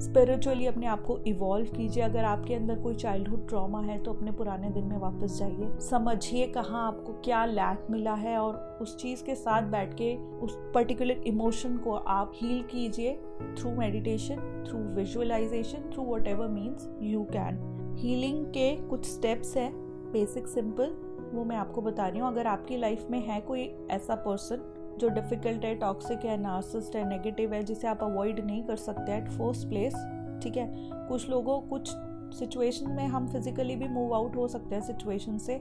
स्पिरिचुअली 0.00 0.66
अपने 0.66 0.86
आप 0.86 1.02
को 1.02 1.18
इवॉल्व 1.26 1.66
कीजिए। 1.66 2.02
अगर 2.02 2.24
आपके 2.24 2.54
अंदर 2.54 2.78
कोई 2.78 2.94
चाइल्डहुड 2.94 3.46
ट्रॉमा 3.48 3.80
है 3.80 3.98
तो 3.98 4.12
अपने 4.12 4.32
पुराने 4.32 4.70
दिन 4.70 4.84
में 4.84 4.96
वापस 4.98 5.38
जाइए। 5.38 5.70
समझिए 5.80 6.46
कहाँ 6.46 6.86
आपको 6.86 7.12
क्या 7.24 7.44
लैक 7.44 7.86
मिला 7.90 8.14
है 8.14 8.36
और 8.38 8.78
उस 8.82 8.96
चीज़ 8.96 9.24
के 9.24 9.34
साथ 9.34 9.70
बैठ 9.70 9.94
के 9.94 10.14
उस 10.38 10.58
पर्टिकुलर 10.74 11.22
इमोशन 11.26 11.76
को 11.76 11.92
आप 11.92 12.32
हील 12.36 12.62
कीजिए 12.62 13.16
through 13.58 13.70
meditation 13.70 14.64
through 14.68 14.78
visualisation 14.96 15.90
through 15.92 16.04
whatever 16.28 16.48
means 16.48 16.88
you 17.02 17.22
can 17.32 17.96
healing 17.98 18.44
के 18.46 18.74
कुछ 18.88 19.04
स्टेप्स 19.06 19.56
हैं। 19.56 19.72
बेसिक 20.12 20.46
सिंपल 20.46 20.96
वो 21.34 21.44
मैं 21.44 21.56
आपको 21.56 21.82
बता 21.82 22.06
रही 22.06 22.20
हूँ। 22.20 22.28
अगर 22.28 22.46
आपकी 22.46 22.76
लाइफ 22.76 23.06
में 23.10 23.18
है 23.26 23.40
कोई 23.40 23.62
ऐसा 23.90 24.14
पर्सन 24.26 24.83
जो 24.98 25.08
डिफ़िकल्ट 25.10 25.64
है 25.64 25.74
टॉक्सिक 25.74 26.24
है 26.24 26.36
नार्सिस्ट 26.40 26.96
है 26.96 27.08
नेगेटिव 27.08 27.52
है, 27.54 27.62
जिसे 27.62 27.88
आप 27.88 28.02
अवॉइड 28.02 28.44
नहीं 28.46 28.62
कर 28.64 28.76
सकते 28.78 29.16
एट 29.16 29.28
फ़र्स्ट 29.28 29.68
प्लेस 29.68 29.94
ठीक 30.42 30.56
है? 30.56 30.68
कुछ 31.08 31.28
लोगों, 31.30 31.60
कुछ 31.60 31.90
सिचुएशन 32.38 32.90
में 32.90 33.06
हम 33.06 33.26
फिज़िकली 33.28 33.76
भी 33.76 33.88
मूव 33.88 34.14
आउट 34.14 34.36
हो 34.36 34.46
सकते 34.48 34.74
हैं 34.74 34.82
सिचुएशन 34.82 35.38
से 35.38 35.60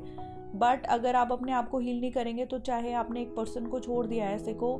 बट 0.55 0.85
अगर 0.85 1.15
आप 1.15 1.31
अपने 1.31 1.51
आप 1.51 1.69
को 1.69 1.79
हील 1.79 1.99
नहीं 1.99 2.11
करेंगे 2.11 2.45
तो 2.45 2.59
चाहे 2.59 2.93
आपने 2.93 3.21
एक 3.21 3.35
पर्सन 3.35 3.65
को 3.65 3.79
छोड़ 3.79 4.05
दिया 4.05 4.25
है 4.25 4.35
ऐसे 4.35 4.53
को 4.53 4.77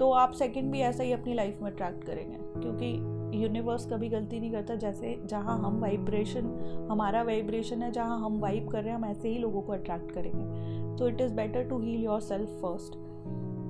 तो 0.00 0.10
आप 0.12 0.32
सेकंड 0.32 0.72
भी 0.72 0.80
ऐसा 0.80 1.02
ही 1.02 1.12
अपनी 1.12 1.34
लाइफ 1.34 1.58
में 1.62 1.70
अट्रैक्ट 1.70 2.04
करेंगे, 2.04 2.36
क्योंकि 2.60 2.86
यूनिवर्स 3.34 3.86
कभी 3.86 4.08
गलती 4.08 4.40
नहीं 4.40 4.50
करता, 4.52 4.74
जैसे 4.74 5.16
जहाँ 5.26 5.58
हम 5.58 5.78
वाइब्रेशन 5.80 6.86
हमारा 6.90 7.22
वाइब्रेशन 7.22 7.82
है, 7.82 7.90
जहाँ 7.92 8.18
हम 8.20 8.38
वाइब 8.40 8.68
कर 8.68 8.82
रहे 8.82 8.90
हैं, 8.90 8.98
हम 8.98 9.04
ऐसे 9.04 9.28
ही 9.28 9.38
लोगों 9.38 9.62
को 9.62 9.72
अट्रैक्ट 9.72 10.12
करेंगे। 10.12 10.96
तो 10.98 11.08
it 11.08 11.20
is 11.20 11.32
better 11.34 11.68
to 11.68 11.78
heal 11.78 12.04
yourself 12.20 12.50
first 12.62 12.96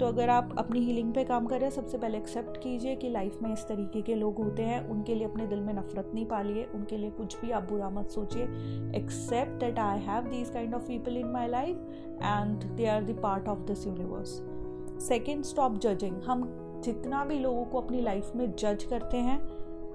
तो 0.00 0.06
अगर 0.06 0.28
आप 0.28 0.54
अपनी 0.58 0.80
हीलिंग 0.80 1.12
पे 1.14 1.24
काम 1.24 1.46
कर 1.46 1.54
रहे 1.54 1.64
हैं, 1.64 1.74
सबसे 1.74 1.98
पहले 1.98 2.18
एक्सेप्ट 2.18 2.56
कीजिए 2.56 2.94
कि 2.96 3.08
लाइफ 3.10 3.38
में 3.42 3.52
इस 3.52 3.64
तरीके 3.68 4.00
के 4.02 4.14
लोग 4.14 4.38
होते 4.38 4.62
हैं। 4.62 4.88
उनके 4.88 5.14
लिए 5.14 5.26
अपने 5.26 5.46
दिल 5.46 5.60
में 5.60 5.72
नफरत 5.74 6.10
नहीं 6.14 6.26
पालिए, 6.26 6.64
उनके 6.74 6.96
लिए 6.96 7.10
कुछ 7.10 7.40
भी 7.40 7.50
आप 7.50 7.68
बुरा 7.70 7.90
मत 7.90 8.10
सोचिए। 8.10 8.44
Accept 8.96 9.60
that 9.60 9.78
I 9.78 10.00
have 10.00 10.28
these 10.28 10.50
kind 10.50 10.74
of 10.74 10.86
people 10.88 11.16
in 11.16 11.26
my 11.26 11.48
life 11.48 11.76
and 12.22 12.64
they 12.76 12.86
are 12.86 13.04
the 13.04 13.18
part 13.22 13.48
of 13.48 13.60
this 13.62 13.86
universe 13.86 14.40
second 15.04 15.44
stop 15.44 15.78
judging 15.78 16.22
हम 16.22 16.48
जितना 16.84 17.24
भी 17.24 17.38
लोगों 17.38 17.64
को 17.64 17.80
अपनी 17.80 18.00
लाइफ 18.00 18.32
में 18.36 18.50
जज 18.52 18.84
करते 18.84 19.16
हैं, 19.16 19.38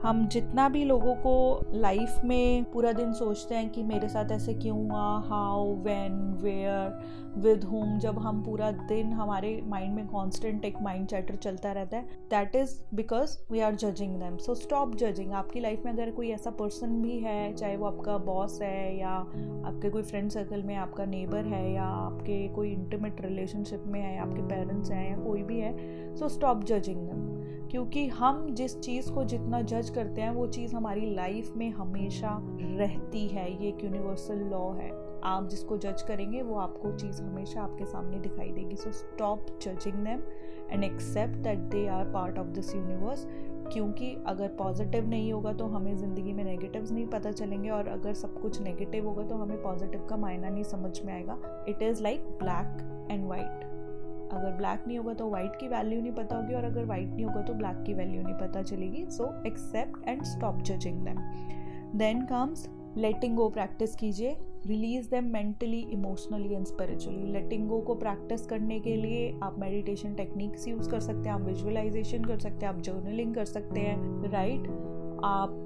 हम 0.01 0.27
जितना 0.27 0.67
भी 0.69 0.83
लोगों 0.83 1.13
को 1.15 1.61
लाइफ 1.73 2.21
में 2.25 2.63
पूरा 2.63 2.91
दिन 2.91 3.11
सोचते 3.13 3.55
हैं 3.55 3.69
कि 3.69 3.83
मेरे 3.83 4.07
साथ 4.09 4.31
ऐसे 4.31 4.53
क्यों 4.53 4.77
हुआ 4.77 5.07
how 5.19 5.73
when 5.75 6.13
where 6.41 7.28
with 7.39 7.63
whom 7.63 7.97
जब 7.99 8.17
हम 8.19 8.41
पूरा 8.43 8.71
दिन 8.71 9.11
हमारे 9.13 9.49
माइंड 9.67 9.93
में 9.95 10.07
कॉन्स्टेंट 10.07 10.65
एक 10.65 10.81
माइंड 10.81 11.07
चैटर 11.07 11.35
चलता 11.35 11.71
रहता 11.71 11.97
है 11.97 12.17
that 12.29 12.55
is 12.55 12.73
because 12.95 13.37
we 13.51 13.59
are 13.59 13.75
judging 13.75 14.19
them 14.19 14.37
so 14.37 14.55
stop 14.55 14.95
judging 14.95 15.31
आपकी 15.33 15.59
लाइफ 15.59 15.85
में 15.85 15.91
अगर 15.91 16.11
कोई 16.11 16.29
ऐसा 16.31 16.51
पर्सन 16.51 17.01
भी 17.01 17.17
है, 17.19 17.53
चाहे 17.53 17.77
वो 17.77 17.85
आपका 17.85 18.17
बॉस 18.17 18.61
है 18.61 18.97
या 18.97 19.09
आपके 19.09 19.89
कोई 19.89 20.03
फ्रेंड 20.03 20.29
सर्कल 20.31 20.63
में 20.63 20.75
आपका 20.75 21.05
नेबर 21.05 21.45
है 21.45 21.71
या 21.73 21.83
आपके 21.83 22.47
कोई 22.47 22.71
इंटीमेट 22.71 23.21
रिलेशनशिप 23.21 23.83
में 23.87 24.01
है, 24.01 24.17
आपके 24.19 24.47
पेरेंट्स 24.47 24.91
हैं 24.91 25.09
या 25.09 25.17
कोई 25.17 25.43
भी 25.43 25.59
है 25.59 26.15
सो 26.15 26.29
स्टॉप 26.29 26.63
जजिंग 26.63 27.07
दैम 27.07 27.67
क्योंकि 27.71 28.07
हम 28.07 28.47
जिस 28.55 28.79
चीज़ 28.79 29.11
को 29.11 29.23
जितना 29.23 29.61
जज 29.61 29.89
करते 29.89 30.21
हैं, 30.21 30.29
वो 30.31 30.47
चीज़ 30.47 30.75
हमारी 30.75 31.13
लाइफ 31.15 31.53
में 31.57 31.69
हमेशा 31.71 32.37
रहती 32.61 33.27
है. 33.27 33.51
ये 33.63 33.69
एक 33.69 33.83
यूनिवर्सल 33.83 34.39
लॉ 34.51 34.69
है. 34.73 34.89
आप 35.23 35.47
जिसको 35.49 35.77
जज 35.77 36.01
करेंगे, 36.01 36.41
वो 36.41 36.55
आपको 36.57 36.91
चीज़ 36.97 37.21
हमेशा 37.21 37.61
आपके 37.61 37.85
सामने 37.85 38.19
दिखाई 38.19 38.51
देगी। 38.51 38.75
So 38.75 38.91
stop 38.93 39.45
judging 39.61 40.03
them 40.05 40.23
and 40.71 40.83
accept 40.83 41.35
that 41.37 41.59
they 41.71 41.87
are 41.89 42.11
part 42.11 42.37
of 42.39 42.47
this 42.49 42.73
universe 42.75 43.25
क्योंकि 43.71 44.15
अगर 44.27 44.47
पॉजिटिव 44.57 45.07
नहीं 45.09 45.31
होगा 45.33 45.53
तो 45.53 45.65
हमें 45.67 45.95
ज़िंदगी 45.97 46.33
में 46.33 46.43
नेगेटिव्स 46.43 46.91
नहीं 46.91 47.07
पता 47.07 47.31
चलेंगे 47.31 47.69
और 47.69 47.87
अगर 47.87 48.13
सब 48.13 48.41
कुछ 48.41 48.61
नेगेटिव 48.61 49.07
होगा 49.07 49.23
तो 49.27 49.35
हमें 49.35 49.61
पॉजिटिव 49.63 50.05
का 50.09 50.17
मायना 50.17 50.49
नहीं 50.49 50.63
समझ 50.65 50.99
में 51.01 51.13
आएगा। 51.13 51.37
It 51.69 51.81
is 51.81 52.03
like 52.03 52.21
black 52.39 53.09
and 53.11 53.27
white 53.29 53.67
अगर 54.31 54.51
ब्लैक 54.57 54.83
नहीं 54.87 54.97
होगा 54.97 55.13
तो 55.13 55.29
वाइट 55.29 55.55
की 55.59 55.67
वैल्यू 55.67 56.01
नहीं 56.01 56.11
पता 56.13 56.35
होगी 56.35 56.53
और 56.53 56.63
अगर 56.63 56.85
वाइट 56.85 57.07
नहीं 57.07 57.25
होगा 57.25 57.41
तो 57.41 57.53
ब्लैक 57.53 57.83
की 57.85 57.93
वैल्यू 57.93 58.21
नहीं 58.21 58.33
पता 58.37 58.61
चलेगी। 58.63 59.05
So 59.11 59.31
accept 59.47 60.07
and 60.07 60.23
stop 60.25 60.61
judging 60.61 61.03
them 61.05 61.17
then 61.97 62.25
comes 62.25 62.67
letting 62.97 63.35
go 63.35 63.49
practice 63.49 63.95
कीजिए। 63.95 64.35
Release 64.67 65.09
them 65.09 65.25
mentally 65.25 65.79
emotionally 65.91 66.53
and 66.53 66.65
spiritually 66.65 67.31
letting 67.31 67.67
go 67.69 67.79
को 67.81 67.95
प्रैक्टिस 67.95 68.45
करने 68.47 68.79
के 68.79 68.95
लिए 68.95 69.39
आप 69.43 69.59
मेडिटेशन 69.59 70.13
टेक्निक्स 70.13 70.67
यूज़ 70.67 70.89
कर 70.89 70.99
सकते 70.99 71.29
हैं, 71.29 71.35
आप 71.35 71.41
विजुअलाइजेशन 71.41 72.25
कर 72.25 72.39
सकते 72.39 72.65
हैं, 72.65 72.73
आप 72.73 72.81
जर्नलिंग 72.81 73.35
कर 73.35 73.45
सकते 73.45 73.79
हैं 73.79 74.29
राइट 74.31 74.67
आप 75.23 75.65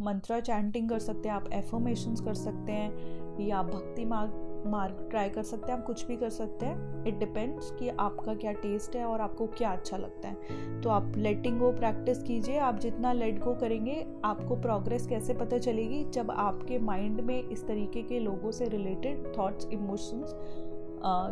मंत्रा 0.00 0.40
चैंटिंग 0.40 0.88
कर 0.88 0.98
सकते 0.98 1.28
हैं, 1.28 1.36
आप 1.36 1.48
एफर्मेशंस 1.52 2.20
कर 2.20 2.34
सकते 2.34 2.72
हैं, 2.72 3.38
या 3.46 3.62
भक्ति 3.62 4.04
मार्ग 4.04 4.30
मार्ग 4.66 5.06
ट्राई 5.10 5.28
कर 5.28 5.42
सकते 5.42 5.72
हैं, 5.72 5.78
आप 5.78 5.84
कुछ 5.84 6.06
भी 6.06 6.16
कर 6.16 6.30
सकते 6.30 6.66
हैं। 6.66 7.04
इट 7.06 7.18
डिपेंड्स 7.18 7.70
कि 7.70 7.88
आपका 7.88 8.34
क्या 8.34 8.52
टेस्ट 8.52 8.96
है 8.96 9.04
और 9.04 9.20
आपको 9.20 9.46
क्या 9.48 9.70
अच्छा 9.72 9.96
लगता 9.96 10.28
है। 10.28 10.80
तो 10.80 10.90
आप 10.90 11.12
लेटिंग 11.16 11.58
गो 11.60 11.72
प्रैक्टिस 11.72 12.22
कीजिए। 12.22 12.58
आप 12.58 12.78
जितना 12.78 13.12
लेट 13.12 13.38
गो 13.40 13.54
करेंगे, 13.54 14.06
आपको 14.24 14.56
प्रोग्रेस 14.56 15.06
कैसे 15.06 15.34
पता 15.34 15.58
चलेगी? 15.58 16.04
जब 16.04 16.30
आपके 16.30 16.78
माइंड 16.78 17.20
में 17.20 17.42
इस 17.42 17.66
तरीके 17.66 18.02
के 18.02 18.20
लोगों 18.20 18.50
से 18.50 18.68
रिलेटेड 18.68 19.32
थॉट्स 19.38 19.66
इमोशंस 19.66 20.34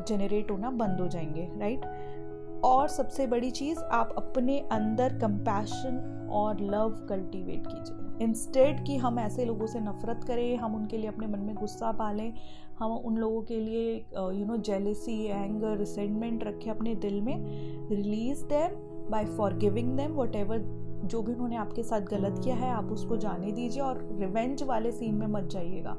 जनरेट 0.08 0.50
होना 0.50 0.70
बंद 0.70 1.00
हो 1.00 1.08
जाएँगे 1.08 1.48
राइट 1.56 1.80
और 2.64 2.88
सबसे 2.88 3.26
बड़ी 3.26 3.50
चीज़, 3.50 3.78
आप 3.78 4.14
अपने 4.16 4.58
अंदर 4.72 5.18
कंपैशन 5.18 6.28
और 6.32 6.60
लव 6.60 7.06
कल्टीवेट 7.08 7.66
कीजिए। 7.66 7.97
इंस्टेड 8.22 8.84
कि 8.84 8.96
हम 8.96 9.18
ऐसे 9.18 9.44
लोगों 9.44 9.66
से 9.66 9.80
नफ़रत 9.80 10.24
करें, 10.24 10.56
हम 10.56 10.74
उनके 10.74 10.96
लिए 10.96 11.08
अपने 11.08 11.26
मन 11.26 11.38
में 11.38 11.54
गुस्सा 11.54 11.92
पालें, 11.92 12.32
हम 12.78 12.92
उन 12.92 13.16
लोगों 13.16 13.42
के 13.42 13.60
लिए 13.60 13.94
you 14.14 14.44
know 14.46 14.56
jealousy 14.56 15.24
anger 15.24 15.76
resentment 15.76 16.44
रखें 16.44 16.70
अपने 16.70 16.94
दिल 16.96 17.20
में 17.20 17.88
release 17.90 18.44
them 18.44 18.76
by 19.10 19.24
forgiving 19.56 19.96
them 19.96 20.14
whatever 20.36 20.86
जो 21.00 21.20
भी 21.22 21.32
उन्होंने 21.32 21.56
आपके 21.56 21.82
साथ 21.82 22.00
गलत 22.00 22.40
किया 22.44 22.54
है, 22.56 22.70
आप 22.70 22.90
उसको 22.92 23.16
जाने 23.16 23.52
दीजिए 23.52 23.82
और 23.82 23.98
रिवेंज 24.12 24.62
वाले 24.62 24.90
सीन 24.92 25.14
में 25.14 25.26
मत 25.26 25.48
जाइएगा। 25.50 25.96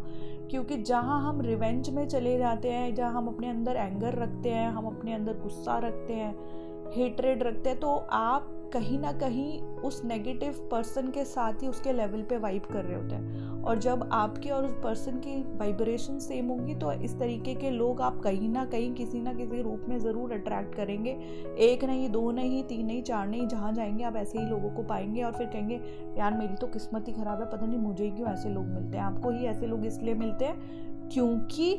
क्योंकि 0.49 0.77
जहाँ 0.77 1.21
हम 1.21 1.41
रिवेंज 1.41 1.89
में 1.89 2.07
चले 2.07 2.37
जाते 2.37 2.71
हैं, 2.71 2.93
जहाँ 2.95 3.13
हम 3.13 3.27
अपने 3.27 3.49
अंदर 3.49 3.75
एंगर 3.75 4.15
रखते 4.15 4.49
हैं, 4.49 4.69
हम 4.69 4.85
अपने 4.87 5.13
अंदर 5.13 5.39
गुस्सा 5.39 5.77
रखते 5.77 6.13
हैं 6.13 6.33
हेटरेड 6.95 7.43
रखते 7.43 7.69
हैं 7.69 7.79
तो 7.79 7.95
आप 8.11 8.55
कहीं 8.73 8.97
ना 8.99 9.11
कहीं 9.11 9.61
उस 9.61 10.01
नेगेटिव 10.05 10.67
पर्सन 10.71 11.07
के 11.07 11.23
साथ 11.25 11.63
ही 11.63 11.67
उसके 11.67 11.93
लेवल 11.93 12.21
पे 12.21 12.37
वाइब 12.37 12.63
कर 12.63 12.83
रहे 12.85 12.95
होते 12.95 13.15
हैं। 13.15 13.61
और 13.63 13.79
जब 13.79 14.07
आपके 14.13 14.49
और 14.49 14.65
उस 14.65 14.71
पर्सन 14.83 15.17
की 15.17 15.35
वाइब्रेशन 15.57 16.19
सेम 16.19 16.47
होंगी 16.47 16.75
तो 16.75 16.91
इस 16.91 17.17
तरीके 17.19 17.55
के 17.55 17.69
लोग 17.69 18.01
आप 18.01 18.19
कहीं 18.19 18.49
ना 18.49 18.65
कहीं 18.65 18.93
किसी 18.93 19.21
ना 19.21 19.33
किसी 19.33 19.61
रूप 19.61 19.85
में 19.89 19.97
ज़रूर 19.99 20.33
अट्रैक्ट 20.33 20.75
करेंगे। 20.75 21.17
एक 21.59 21.83
नहीं, 21.83 22.09
दो 22.09 22.31
नहीं, 22.31 22.63
तीन 22.63 22.85
नहीं, 22.85 23.01
चार 23.03 23.27
नहीं, 23.27 23.47
जहाँ 23.47 23.73
जाएँगे 23.73 24.03
आप 24.03 24.15
ऐसे 24.15 24.39
ही 24.39 24.45
लोगों 24.45 24.69
को 24.69 24.83
पाएँगे 24.83 25.23
और 25.23 25.31
फिर 25.31 25.47
कहेंगे, 25.47 25.81
यार, 26.17 26.33
मेरी 26.33 26.55
तो 26.55 26.67
किस्मत 26.67 27.07
ही 27.07 27.13
ख़राब 27.13 27.41
है, 27.41 27.49
पता 27.51 27.65
नहीं 27.65 27.79
मुझे 27.79 28.03
ही 28.03 28.11
क्यों 28.11 28.29
ऐसे 28.29 28.49
लोग 28.49 28.65
मिलते 28.65 28.97
हैं। 28.97 29.03
आपको 29.03 29.31
ही 29.31 29.45
ऐसे 29.45 29.67
लोग 29.67 29.85
इसलिए 29.85 30.13
मिलते 30.13 30.45
हैं 30.45 31.09
क्योंकि 31.09 31.73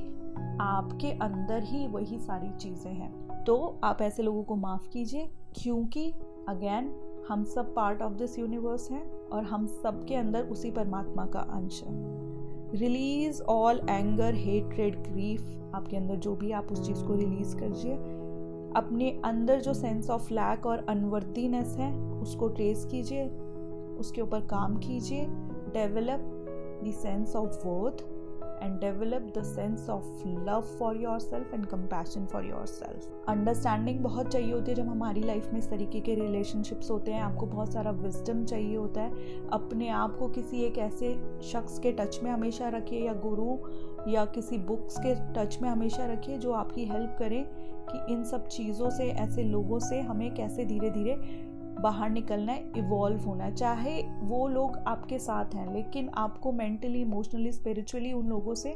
आपके 0.60 1.10
अंदर 1.22 1.62
ही 1.62 1.86
वही 1.86 2.18
सारी 2.18 2.50
चीज़ें 2.58 2.92
हैं। 2.92 3.44
तो 3.44 3.80
आप 3.84 4.02
ऐसे 4.02 4.22
लोगों 4.22 4.42
को 4.42 4.56
माफ़ 4.56 4.88
कीजिए, 4.88 5.28
क्योंकि 5.54 6.12
अगेन 6.48 6.94
हम 7.28 7.44
सब 7.44 7.74
पार्ट 7.74 8.02
ऑफ़ 8.02 8.12
दिस 8.12 8.38
यूनिवर्स 8.38 8.90
हैं 8.90 9.28
और 9.28 9.44
हम 9.44 9.66
सब 9.66 10.04
के 10.04 10.14
अंदर 10.14 10.42
उसी 10.42 10.70
परमात्मा 10.70 11.26
का 11.26 11.40
अंश 11.40 11.84
है। 11.84 11.94
Release 12.76 13.42
all 13.42 13.80
anger 13.90 14.34
hatred 14.34 14.96
grief 14.96 15.42
आपके 15.74 15.96
अंदर 15.96 16.16
जो 16.16 16.36
भी 16.36 16.52
आप 16.52 16.72
उस 16.72 16.86
चीज़ 16.86 17.04
को 17.04 17.14
रिलीज़ 17.14 17.56
करिए। 17.56 17.96
अपने 18.76 19.20
अंदर 19.24 19.60
जो 19.60 19.74
सेंस 19.74 20.10
ऑफ़ 20.10 20.32
लैक 20.32 20.66
और 20.66 20.86
अनवर्दीनेस 20.88 21.76
है, 21.78 22.20
उसको 22.20 22.48
ट्रेस 22.48 22.84
कीजिए। 22.84 23.28
उसके 23.98 24.20
ऊपर 24.20 24.40
काम 24.40 24.76
कीजिए। 24.76 25.26
Develop 25.72 26.36
the 26.84 26.90
sense 26.90 27.36
of 27.36 27.68
worth 27.68 28.06
and 28.62 28.80
develop 28.80 29.34
the 29.34 29.44
sense 29.44 29.88
of 29.88 30.04
love 30.24 30.66
for 30.78 30.94
yourself 30.94 31.52
and 31.52 31.68
compassion 31.68 32.26
for 32.26 32.42
yourself. 32.44 33.08
Understanding 33.28 34.00
बहुत 34.00 34.28
चाहिए 34.28 34.52
होती 34.52 34.70
है 34.70 34.76
जब 34.76 34.88
हमारी 34.88 35.20
लाइफ 35.20 35.52
में 35.52 35.58
इस 35.58 35.70
तरीके 35.70 36.00
के 36.00 36.14
रिलेशनशिप्स 36.14 36.90
होते 36.90 37.12
हैं 37.12 37.22
आपको 37.22 37.46
बहुत 37.46 37.72
सारा 37.72 37.90
विजडम 37.90 38.44
चाहिए 38.44 38.76
होता 38.76 39.00
है 39.00 39.12
अपने 39.52 39.88
आप 39.88 40.16
को 40.18 40.28
किसी 40.28 40.62
एक 40.62 40.78
ऐसे 40.78 41.14
शख्स 41.42 41.78
के 41.78 41.92
टच 41.92 42.20
में 42.22 42.30
हमेशा 42.30 42.68
रखिए 42.68 43.06
या 43.06 43.12
गुरु 43.12 43.58
या 44.10 44.24
किसी 44.24 44.58
बुक्स 44.58 44.98
के 44.98 45.14
टच 45.34 45.58
में 45.62 45.68
हमेशा 45.70 46.06
रखिए 46.12 46.38
जो 46.38 46.52
आपकी 46.52 46.84
हेल्प 46.84 47.16
करें 47.18 47.44
कि 47.90 48.12
इन 48.12 48.24
सब 48.24 48.48
चीज़ों 48.48 48.90
से, 48.90 49.04
ऐसे 49.04 49.42
लोगों 49.42 49.78
से 49.78 50.00
हमें 50.00 50.34
कैसे 50.34 50.64
धीरे 50.64 50.90
धीरे 50.90 51.14
बाहर 51.82 52.10
निकलना 52.10 52.52
है 52.52 52.72
इवॉल्व 52.76 53.20
होना 53.20 53.44
है। 53.44 53.54
चाहे 53.54 54.00
वो 54.22 54.46
लोग 54.48 54.76
आपके 54.78 55.18
साथ 55.18 55.54
हैं, 55.54 55.72
लेकिन 55.74 56.08
आपको 56.08 56.52
मेंटली 56.52 57.00
इमोशनली 57.00 57.52
स्पिरिचुअली 57.52 58.12
उन 58.12 58.26
लोगों 58.26 58.54
से 58.54 58.74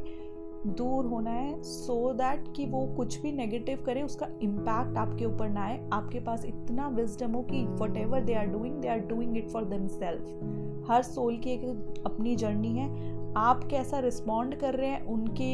दूर 0.66 1.06
होना 1.06 1.30
है 1.30 1.62
सो 1.62 1.94
so 1.94 2.16
दैट 2.18 2.44
कि 2.56 2.66
वो 2.66 2.86
कुछ 2.96 3.20
भी 3.22 3.32
नेगेटिव 3.32 3.82
करे, 3.86 4.02
उसका 4.02 4.26
इम्पैक्ट 4.42 4.98
आपके 4.98 5.24
ऊपर 5.24 5.48
ना 5.48 5.64
आए। 5.64 5.88
आपके 5.92 6.20
पास 6.20 6.44
इतना 6.44 6.88
विजडम 6.88 7.32
हो 7.32 7.42
कि 7.42 7.64
whatever 7.96 8.20
they 8.20 8.34
are 8.34 8.46
doing 8.46 8.80
they 8.80 8.88
are 8.88 8.98
doing 8.98 9.36
it 9.36 9.50
for 9.50 9.64
them 9.64 9.86
self 9.88 10.88
her 10.90 11.02
soul 11.02 11.36
की 11.36 11.50
एक 11.50 12.02
अपनी 12.06 12.36
जर्नी 12.36 12.72
है। 12.78 12.88
आप 13.36 13.64
कैसा 13.64 13.98
रिस्पॉन्ड 13.98 14.54
कर 14.54 14.74
रहे 14.74 14.88
हैं 14.88 15.04
उनके 15.06 15.52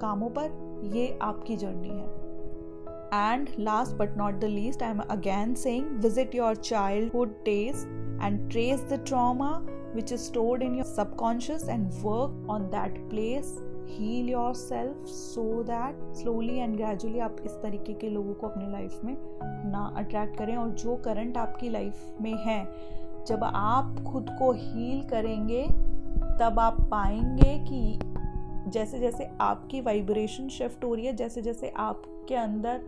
कामों 0.00 0.30
पर, 0.30 0.90
ये 0.94 1.18
आपकी 1.22 1.56
जर्नी 1.56 1.88
है। 1.88 2.23
And 3.14 3.50
last 3.58 3.96
but 3.96 4.16
not 4.16 4.40
the 4.40 4.48
least, 4.48 4.82
I 4.82 4.88
am 4.88 5.02
again 5.08 5.54
saying 5.54 6.00
visit 6.00 6.34
your 6.34 6.54
childhood 6.56 7.32
days 7.44 7.86
and 8.20 8.50
trace 8.50 8.80
the 8.80 8.98
trauma 8.98 9.62
which 9.92 10.10
is 10.10 10.24
stored 10.24 10.62
in 10.62 10.74
your 10.74 10.84
subconscious 10.84 11.68
and 11.68 11.92
work 12.02 12.32
on 12.48 12.68
that 12.70 12.98
place 13.10 13.54
heal 13.88 14.28
yourself 14.54 15.06
so 15.06 15.42
that 15.62 15.96
slowly 16.16 16.56
and 16.58 16.76
gradually 16.76 17.18
आप 17.20 17.36
इस 17.46 17.52
तरीके 17.62 17.92
के 17.94 18.08
लोगों 18.10 18.34
को 18.34 18.46
अपनी 18.46 18.70
life 18.72 19.00
में 19.04 19.16
ना 19.72 19.84
attract 19.98 20.36
करें 20.38 20.56
और 20.56 20.70
जो 20.82 20.96
करंट 21.04 21.36
आपकी 21.36 21.68
लाइफ 21.70 22.16
में 22.20 22.34
है 22.46 22.58
जब 23.28 23.44
आप 23.44 24.02
खुद 24.06 24.30
को 24.38 24.50
हील 24.52 25.02
करेंगे 25.10 25.62
तब 26.40 26.58
आप 26.60 26.80
पाएँगे 26.90 27.58
कि 27.68 27.98
जैसे 28.68 28.98
जैसे 28.98 29.30
आपकी 29.40 29.80
वाइब्रेशन 29.80 30.48
शिफ्ट 30.48 30.84
हो 30.84 30.94
रही 30.94 31.06
है 31.06 31.12
जैसे 31.12 31.42
जैसे 31.42 31.68
आपके 31.76 32.34
अंदर 32.34 32.80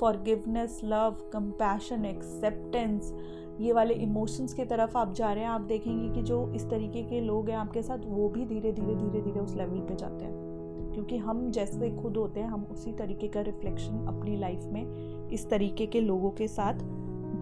फॉरगिवनेस 0.00 0.80
लव 0.84 1.16
कंपैशन 1.32 2.04
एक्सेप्टेंस 2.04 3.14
ये 3.60 3.72
वाले 3.72 3.94
इमोशंस 3.94 4.54
की 4.54 4.64
तरफ़ 4.64 4.98
आप 4.98 5.12
जा 5.12 5.32
रहे 5.32 5.44
हैं, 5.44 5.50
आप 5.50 5.60
देखेंगे 5.60 6.14
कि 6.14 6.22
जो 6.22 6.52
इस 6.52 6.70
तरीके 6.70 7.02
के 7.02 7.20
लोग 7.20 7.48
हैं 7.48 7.56
आपके 7.56 7.82
साथ, 7.82 7.98
वो 8.04 8.28
भी 8.28 8.44
धीरे 8.46 8.72
धीरे 8.72 8.94
धीरे 8.94 9.20
धीरे 9.20 9.40
उस 9.40 9.54
लेवल 9.54 9.78
पे 9.78 9.94
जाते 9.94 10.24
हैं। 10.24 10.92
क्योंकि 10.94 11.16
हम 11.16 11.50
जैसे 11.50 11.90
खुद 12.02 12.16
होते 12.16 12.40
हैं, 12.40 12.48
हम 12.48 12.66
उसी 12.70 12.92
तरीके 12.92 13.28
का 13.28 13.40
रिफ्लेक्शन 13.40 14.06
अपनी 14.06 14.36
लाइफ 14.36 14.60
में 14.64 14.86
इस 15.28 15.50
तरीके 15.50 15.86
के 15.86 16.00
लोगों 16.00 16.30
के 16.30 16.48
साथ 16.48 16.74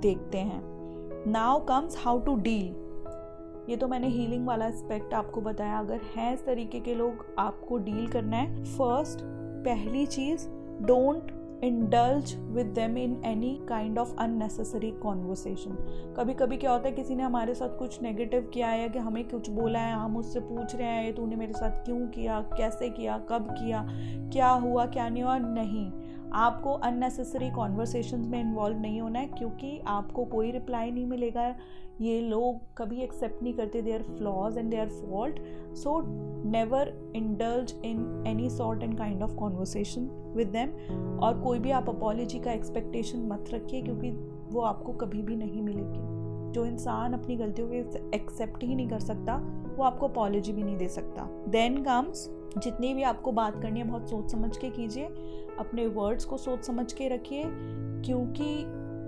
देखते 0.01 0.39
हैं। 0.39 0.63
Now 1.31 1.65
comes 1.65 1.97
how 1.99 2.21
to 2.21 2.37
deal 2.37 2.90
ये 3.71 3.77
तो 3.77 3.89
मैंने 3.89 4.09
हीलिंग 4.09 4.47
वाला 4.47 4.67
एस्पेक्ट 4.67 5.15
आपको 5.15 5.41
बताया। 5.41 5.79
अगर 5.79 6.01
हैं 6.17 6.33
इस 6.35 6.45
तरीके 6.47 6.81
के 6.81 6.95
लोग, 6.95 7.27
आपको 7.39 7.79
डील 7.79 8.09
करना 8.09 8.37
है। 8.37 8.65
फ़र्स्ट 8.65 9.21
पहली 9.65 10.07
चीज़ 10.07 10.49
don't 10.83 11.39
indulge 11.65 12.35
with 12.37 12.67
them 12.67 12.99
in 12.99 13.21
any 13.25 13.59
kind 13.69 13.99
of 13.99 14.15
unnecessary 14.19 14.91
conversation 14.91 15.71
कभी 16.17 16.35
कभी 16.35 16.57
क्या 16.57 16.71
होता 16.73 16.89
है, 16.89 16.95
किसी 16.95 17.15
ने 17.15 17.23
हमारे 17.23 17.55
साथ 17.55 17.79
कुछ 17.79 18.03
नेगेटिव 18.03 18.51
किया 18.55 18.69
है 18.69 18.89
कि 18.89 18.99
हमें 18.99 19.29
कुछ 19.29 19.51
बोला 19.51 19.79
है, 19.79 19.95
हम 19.95 20.17
उससे 20.17 20.41
पूछ 20.41 20.77
रहे 20.77 20.87
हैं, 20.87 21.15
तूने 21.15 21.37
मेरे 21.37 21.53
साथ 21.53 21.85
क्यों 21.85 22.07
किया? 22.09 22.41
कैसे 22.57 22.89
किया? 22.89 23.19
कब 23.19 23.51
किया? 23.51 23.87
क्या 24.33 24.49
हुआ? 24.49 24.87
क्या 24.87 25.09
नहीं 25.09 25.23
हुआ? 25.23 25.39
नहीं। 25.39 25.91
आपको 26.35 26.73
अननेसेसरी 26.75 27.51
कॉन्वर्सेशन 27.51 28.21
में 28.21 28.41
इन्वॉल्व 28.41 28.79
नहीं 28.81 29.01
होना 29.01 29.19
है, 29.19 29.27
क्योंकि 29.29 29.79
आपको 29.89 30.25
कोई 30.25 30.51
रिप्लाई 30.51 30.91
नहीं 30.91 31.07
मिलेगा। 31.07 31.55
ये 32.01 32.21
लोग 32.21 32.61
कभी 32.79 33.01
एक्सेप्ट 33.03 33.43
नहीं 33.43 33.55
करते 33.55 33.83
they 33.83 33.93
are 33.93 34.03
flaws 34.03 34.59
and 34.59 34.71
they 34.71 34.77
are 34.77 34.89
fault 34.89 35.41
so 35.77 36.01
never 36.51 36.93
indulge 37.17 37.75
in 37.85 38.25
any 38.27 38.49
sort 38.51 38.83
and 38.83 38.97
kind 38.99 39.23
of 39.23 39.35
conversation 39.35 40.09
with 40.37 40.49
them 40.49 40.71
और 41.19 41.41
कोई 41.41 41.59
भी 41.59 41.71
आप 41.71 41.89
अपॉलोजी 41.89 42.39
का 42.39 42.53
एक्सपेक्टेशन 42.53 43.27
मत 43.29 43.51
रखिए, 43.55 43.83
क्योंकि 43.83 44.11
वो 44.53 44.61
आपको 44.63 44.93
कभी 44.93 45.23
भी 45.23 45.37
नहीं 45.37 45.63
मिलेगी। 45.63 46.09
जो 46.53 46.65
इंसान 46.67 47.13
अपनी 47.13 47.37
गलतियों 47.37 47.69
को 47.69 48.15
एक्सेप्ट 48.17 48.63
ही 48.65 48.75
नहीं 48.75 48.89
कर 48.89 49.01
सकता 49.01 49.37
वो 49.81 49.85
आपको 49.85 50.09
अपॉलोजी 50.09 50.53
भी 50.53 50.63
नहीं 50.63 50.77
दे 50.77 50.89
सकता। 50.89 51.29
देन 51.49 51.83
कम्स 51.83 52.29
जितनी 52.59 52.93
भी 52.95 53.03
आपको 53.03 53.33
बात 53.33 53.61
करनी 53.63 53.81
है, 53.81 53.87
बहुत 53.87 54.11
सोच 54.11 54.31
समझ 54.33 54.57
के 54.57 54.71
कीजिए। 54.71 55.05
अपने 55.59 55.87
वर्ड्स 55.89 56.25
को 56.25 56.37
सोच 56.39 56.65
समझ 56.65 56.93
के 56.93 57.09
रखिए, 57.09 57.45
क्योंकि 57.47 58.55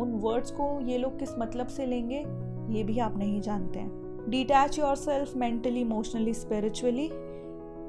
उन 0.02 0.12
वर्ड्स 0.22 0.50
को 0.50 0.68
ये 0.80 0.98
लोग 0.98 1.18
किस 1.18 1.38
मतलब 1.38 1.66
से 1.66 1.86
लेंगे, 1.86 2.18
ये 2.68 2.84
भी 2.84 2.98
आप 2.98 3.16
नहीं 3.18 3.40
जानते 3.40 3.78
हैं। 3.78 4.30
Detach 4.30 4.78
yourself 4.96 5.36
mentally 5.36 5.80
emotionally 5.80 6.34
spiritually 6.34 7.08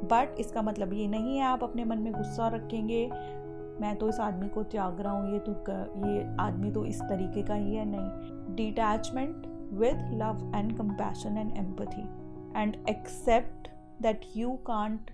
but 0.03 0.35
इसका 0.39 0.61
मतलब 0.61 0.93
ये 0.93 1.07
नहीं 1.07 1.37
है, 1.37 1.43
आप 1.43 1.63
अपने 1.63 1.85
मन 1.85 1.99
में 1.99 2.11
गुस्सा 2.13 2.47
रखेंगे, 2.47 3.05
मैं 3.81 3.95
तो 3.95 4.09
इस 4.09 4.19
आदमी 4.19 4.49
को 4.49 4.63
त्याग 4.63 4.99
रहा 5.01 5.13
हूँ, 5.13 5.33
ये 5.33 5.39
तो 5.39 5.51
ये 6.07 6.25
आदमी 6.39 6.71
तो 6.71 6.85
इस 6.85 7.01
तरीके 7.01 7.43
का 7.43 7.53
ही 7.53 7.75
है, 7.75 7.85
नहीं। 7.87 8.55
Detachment 8.55 9.47
with 9.73 10.09
love 10.13 10.51
and 10.55 10.77
compassion 10.77 11.37
and 11.37 11.57
empathy 11.57 12.03
and 12.55 12.75
accept 12.89 13.67
that 14.01 14.25
you 14.35 14.51
can't 14.67 15.11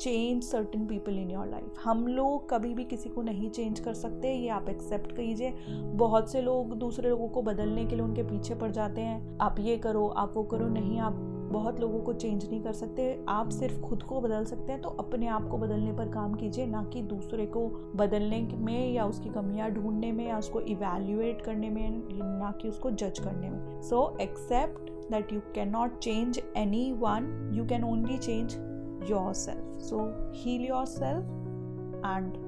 change 0.00 0.42
certain 0.44 0.86
people 0.86 1.18
in 1.18 1.30
your 1.30 1.46
life 1.46 1.74
हम 1.84 2.06
लोग 2.06 2.48
कभी 2.50 2.72
भी 2.74 2.84
किसी 2.84 3.08
को 3.08 3.22
नहीं 3.22 3.50
चेंज 3.50 3.78
कर 3.80 3.94
सकते, 3.94 4.32
ये 4.32 4.48
आप 4.48 4.68
एक्सेप्ट 4.68 5.12
कीजिए। 5.12 5.52
बहुत 5.94 6.30
से 6.32 6.40
लोग 6.42 6.74
दूसरे 6.78 7.08
लोगों 7.08 7.28
को 7.28 7.42
बदलने 7.42 7.84
के 7.84 7.96
लिए 7.96 8.04
उनके 8.04 8.22
पीछे 8.22 8.54
पड़ 8.54 8.70
जाते 8.70 9.00
हैं। 9.00 9.38
आप 9.40 9.56
ये 9.58 9.76
करो, 9.78 10.06
आप 10.08 10.32
वो 10.36 10.42
करो, 10.44 10.68
नहीं, 10.68 10.98
आप 11.00 11.14
बहुत 11.46 11.80
लोगों 11.80 12.00
को 12.00 12.12
चेंज 12.12 12.44
नहीं 12.44 12.60
कर 12.62 12.72
सकते। 12.72 13.24
आप 13.28 13.50
सिर्फ़ 13.50 13.80
खुद 13.80 14.02
को 14.02 14.20
बदल 14.20 14.44
सकते 14.44 14.72
हैं 14.72 14.80
तो 14.82 14.88
अपने 14.90 15.26
आप 15.28 15.48
को 15.48 15.58
बदलने 15.58 15.92
पर 15.92 16.08
काम 16.08 16.34
कीजिए, 16.34 16.66
ना 16.66 16.82
कि 16.84 17.02
दूसरे 17.04 17.46
को 17.46 17.66
बदलने 17.96 18.40
में 18.54 18.92
या 18.92 19.04
उसकी 19.04 19.30
कमियाँ 19.30 19.70
ढूँढने 19.70 20.12
में 20.12 20.26
या 20.28 20.38
उसको 20.38 20.60
इवेल्युएट 20.60 21.42
करने 21.42 21.70
में, 21.70 22.02
ना 22.12 22.52
कि 22.62 22.68
उसको 22.68 22.90
जज 22.92 23.18
करने 23.18 23.50
में। 23.50 23.80
So 23.82 24.16
accept 24.20 24.90
cannot 25.68 25.98
change 25.98 26.40
anyone 26.92 27.50
you 27.54 27.66
can 27.66 27.84
only 27.84 28.18
change 28.18 28.56
yourself. 29.04 29.58
So, 29.78 30.16
heal 30.32 30.62
yourself 30.62 31.24
and 32.04 32.44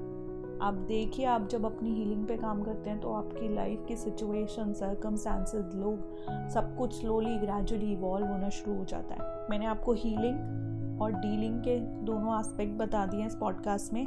आप 0.61 0.73
देखिए 0.73 1.25
आप 1.25 1.47
जब 1.47 1.65
अपनी 1.65 1.93
हीलिंग 1.93 2.25
पे 2.27 2.37
काम 2.37 2.63
करते 2.63 2.89
हैं 2.89 2.99
तो 2.99 3.11
आपकी 3.13 3.55
लाइफ 3.55 3.85
की 3.87 3.95
सिचुएशन 3.95 4.73
सर्कमस्टांसेस 4.73 5.75
लोग 5.75 6.49
सब 6.49 6.75
कुछ 6.77 6.99
स्लोली 6.99 7.37
ग्रेजुअली 7.37 7.91
इवॉल्व 7.93 8.27
होना 8.27 8.49
शुरू 8.49 8.77
हो 8.77 8.85
जाता 8.85 9.15
है 9.15 9.47
मैंने 9.49 9.65
आपको 9.65 9.93
हीलिंग 9.93 11.01
और 11.01 11.11
डीलिंग 11.11 11.61
के 11.61 11.79
दोनों 11.79 12.39
एस्पेक्ट 12.39 12.73
बता 12.73 13.05
दिए 13.05 13.19
हैं 13.19 13.27
इस 13.27 13.35
पॉडकास्ट 13.35 13.93
में 13.93 14.05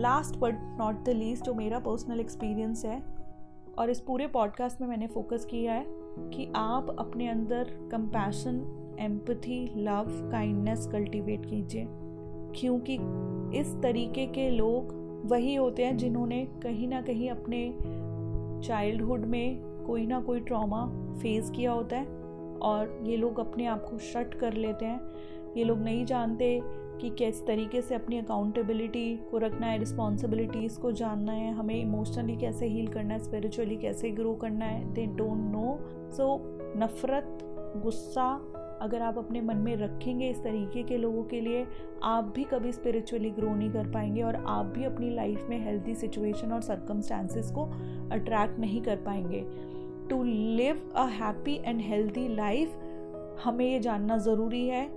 last 0.00 0.36
but 0.36 0.54
not 0.78 1.04
the 1.04 1.08
least 1.08 1.44
जो 1.44 1.54
मेरा 1.54 1.78
पर्सनल 1.78 2.20
एक्सपीरियंस 2.20 2.84
है 2.84 3.02
और 3.78 3.90
इस 3.90 4.00
पूरे 4.00 4.26
पॉडकास्ट 4.26 4.80
में 4.80 4.88
मैंने 4.88 5.06
फोकस 5.06 5.44
किया 5.44 5.72
है 5.72 5.99
कि 6.18 6.52
आप 6.56 6.96
अपने 6.98 7.28
अंदर 7.28 7.88
compassion 7.92 8.76
empathy 9.00 9.72
love 9.76 10.04
kindness 10.08 10.86
cultivate 10.86 11.46
कीजिए। 11.46 11.86
क्योंकि 12.56 12.94
इस 13.58 13.76
तरीके 13.82 14.26
के 14.26 14.50
लोग 14.50 15.00
वही 15.26 15.54
होते 15.54 15.84
हैं 15.84 15.96
जिन्होंने 15.96 16.48
कहीं 16.62 16.88
ना 16.88 17.02
कहीं 17.02 17.30
अपने 17.30 17.74
चाइल्डहुड 18.66 19.20
में 19.20 19.58
कोई 19.86 20.06
ना 20.06 20.20
कोई 20.20 20.40
ट्रॉमा 20.40 20.86
फेस 21.22 21.50
किया 21.50 21.72
होता 21.72 21.96
है 21.96 22.06
और 22.58 23.00
ये 23.02 23.16
लोग 23.16 23.40
अपने 23.40 23.66
आप 23.66 23.84
को 23.84 23.98
शट 23.98 24.34
कर 24.34 24.52
लेते 24.52 24.86
हैं। 24.86 25.00
ये 25.56 25.64
लोग 25.64 25.78
नहीं 25.78 26.04
जानते 26.04 26.62
कि 27.00 27.10
किस 27.10 27.46
तरीके 27.46 27.80
से 27.82 27.94
अपनी 27.94 28.18
अकाउंटेबिलिटी 28.18 29.16
को 29.30 29.38
रखना 29.38 29.66
है 29.66 29.78
रिस्पॉन्सिबिलिटीज़ 29.78 30.78
को 30.80 30.92
जानना 30.92 31.32
है, 31.32 31.52
हमें 31.54 31.74
इमोशनली 31.74 32.36
कैसे 32.36 32.66
हील 32.66 32.86
करना 32.86 33.14
है 33.14 33.20
स्पिरिचुअली 33.20 33.76
कैसे 33.76 34.10
ग्रो 34.10 34.34
करना 34.34 34.64
है 34.64 34.92
दे 34.94 35.06
डोंट 35.06 35.52
नो 35.52 35.78
सो 36.12 36.36
नफ़रत, 36.76 37.38
गुस्सा 37.82 38.32
अगर 38.82 39.02
आप 39.02 39.18
अपने 39.18 39.40
मन 39.40 39.56
में 39.56 39.76
रखेंगे 39.76 40.28
इस 40.30 40.42
तरीके 40.42 40.82
के 40.82 40.96
लोगों 40.96 41.24
के 41.24 41.40
लिए, 41.40 41.66
आप 42.02 42.32
भी 42.36 42.44
कभी 42.44 42.72
स्पिरिचुअली 42.72 43.30
ग्रो 43.30 43.54
नहीं 43.54 43.70
कर 43.70 43.90
पाएँगे 43.92 44.22
और 44.22 44.36
आप 44.36 44.66
भी 44.66 44.84
अपनी 44.84 45.10
लाइफ 45.14 45.46
में 45.50 45.58
हेल्थी 45.64 45.94
सिचुएशन 45.94 46.52
और 46.52 46.62
सर्कमस्टांसिस 46.62 47.50
को 47.50 47.64
अट्रैक्ट 48.12 48.58
नहीं 48.58 48.82
कर 48.82 48.96
पाएँगे. 48.96 49.44
To 50.10 50.22
live 50.24 50.80
a 50.96 51.04
happy 51.12 51.60
and 51.64 51.80
healthy 51.80 52.28
life 52.28 52.72
हमें 53.44 53.64
ये 53.66 53.78
जानना 53.80 54.16
ज़रूरी 54.18 54.66
है 54.68 54.88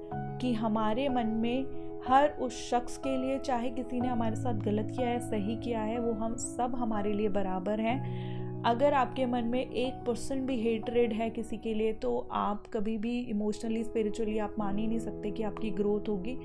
कि 0.42 0.54
हमारे 0.54 1.10
मन 1.10 1.28
में 1.42 1.83
हर 2.08 2.30
उस 2.42 2.70
शख्स 2.70 2.98
के 2.98 3.18
लिए, 3.18 3.38
चाहे 3.40 3.70
किसी 3.70 4.00
ने 4.02 4.08
हमारे 4.08 4.36
साथ 4.36 4.54
गलत 4.54 4.92
किया 4.96 5.08
है, 5.08 5.20
सही 5.20 5.56
किया 5.56 5.82
है, 5.82 6.00
वो 6.00 6.12
हम 6.14 6.36
सब 6.36 6.76
हमारे 6.76 7.14
लिए 7.14 7.30
बराबर 7.30 7.80
हैं। 7.80 8.42
अगर 8.66 8.94
आपके 8.94 9.26
मन 9.26 9.44
में 9.44 9.60
एक 9.60 9.94
परसेंट 10.08 10.46
भी 10.48 10.56
हेटरेड 10.62 11.14
है 11.14 11.30
किसी 11.30 11.58
के 11.58 11.74
लिए 11.74 11.94
तो 11.94 12.18
आप 12.32 12.68
कभी 12.74 12.98
भी 12.98 13.20
इमोशनली 13.20 13.84
स्पिरिचुअली 13.84 14.38
आप 14.38 14.56
मान 14.60 14.78
ही 14.78 14.88
नहीं 14.88 15.00
सकते 15.00 15.32
कि 15.32 15.44
आपकी 15.44 15.70
ग्रोथ 15.70 16.10
होगी 16.10 16.36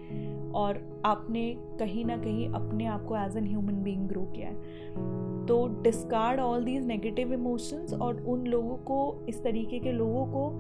और 0.53 0.81
आपने 1.05 1.45
कहीं 1.79 2.05
ना 2.05 2.17
कहीं 2.17 2.49
अपने 2.49 2.87
आप 2.87 3.05
को 3.05 3.17
as 3.17 3.37
an 3.37 3.47
human 3.47 3.83
being 3.83 4.09
grow 4.09 4.23
किया 4.37 4.49
है। 4.49 4.55
तो 5.47 5.67
discard 5.83 6.41
all 6.41 6.65
these 6.65 6.87
negative 6.87 7.33
emotions 7.33 7.93
और 7.93 8.21
उन 8.23 8.47
लोगों 8.47 8.77
को, 8.77 9.27
इस 9.29 9.43
तरीके 9.43 9.79
के 9.79 9.93
लोगों 9.93 10.27
को 10.27 10.51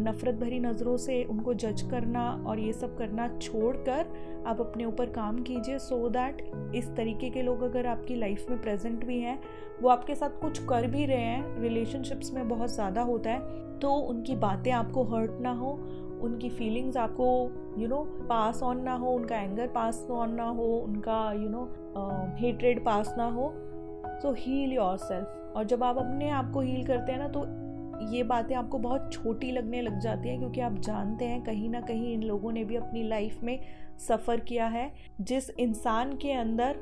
नफ़रत 0.00 0.34
भरी 0.34 0.58
नज़रों 0.60 0.96
से 0.96 1.22
उनको 1.24 1.54
जज 1.54 1.82
करना 1.90 2.22
और 2.46 2.58
ये 2.58 2.72
सब 2.72 2.96
करना 2.98 3.28
छोड़कर 3.38 4.06
आप 4.46 4.60
अपने 4.60 4.84
ऊपर 4.84 5.10
काम 5.10 5.42
कीजिए 5.42 5.78
सो 5.78 6.08
दैट 6.08 6.42
इस 6.74 6.88
तरीके 6.96 7.30
के 7.30 7.42
लोग 7.42 7.62
अगर 7.62 7.86
आपकी 7.86 8.14
लाइफ 8.14 8.46
में 8.50 8.60
प्रेजेंट 8.62 9.04
भी 9.06 9.18
हैं, 9.20 9.38
वो 9.82 9.88
आपके 9.88 10.14
साथ 10.14 10.40
कुछ 10.40 10.58
कर 10.64 10.86
भी 10.86 11.06
रहे 11.06 11.16
हैं 11.16 11.60
रिलेशनशिप्स 11.60 12.32
में 12.32 12.48
बहुत 12.48 12.74
ज़्यादा 12.74 13.02
होता 13.02 13.30
है 13.30 13.78
तो 13.80 13.92
उनकी 13.92 14.36
बातें 14.36 14.70
आपको 14.72 15.04
हर्ट 15.04 15.40
ना 15.40 15.52
हो, 15.52 15.70
उनकी 16.22 16.48
फीलिंग्स 16.50 16.96
आपको 16.96 17.26
यू 17.78 17.88
नो 17.88 18.02
पास 18.28 18.62
ऑन 18.62 18.80
ना 18.82 18.94
हो, 18.94 19.10
उनका 19.10 19.36
एंगर 19.36 19.66
पास 19.66 20.06
ऑन 20.10 20.34
ना 20.34 20.48
हो, 20.48 20.64
उनका 20.64 21.32
यू 21.32 21.48
नो 21.48 21.68
हेटरेड 22.38 22.84
पास 22.84 23.14
ना 23.18 23.26
हो 23.30 23.52
सो 24.22 24.32
हील 24.38 24.72
योर 24.72 24.96
सेल्फ 24.96 25.52
और 25.56 25.64
जब 25.64 25.84
आप 25.84 25.98
अपने 25.98 26.30
आप 26.30 26.50
को 26.52 26.60
हील 26.60 26.86
करते 26.86 27.12
हैं 27.12 27.18
ना 27.18 27.28
तो 27.28 27.44
ये 28.02 28.22
बातें 28.22 28.54
आपको 28.54 28.78
बहुत 28.78 29.12
छोटी 29.12 29.52
लगने 29.52 29.82
लग 29.82 29.98
जाती 29.98 30.28
हैं 30.28 30.38
क्योंकि 30.38 30.60
आप 30.60 30.78
जानते 30.78 31.24
हैं 31.24 31.44
कहीं 31.44 31.70
ना 31.70 31.80
कहीं 31.80 32.12
इन 32.12 32.22
लोगों 32.22 32.52
ने 32.52 32.64
भी 32.64 32.76
अपनी 32.76 33.02
लाइफ 33.02 33.42
में 33.42 33.60
सफ़र 33.98 34.40
किया 34.40 34.66
है। 34.66 34.92
जिस 35.20 35.50
इंसान 35.50 36.16
के 36.16 36.32
अंदर 36.32 36.76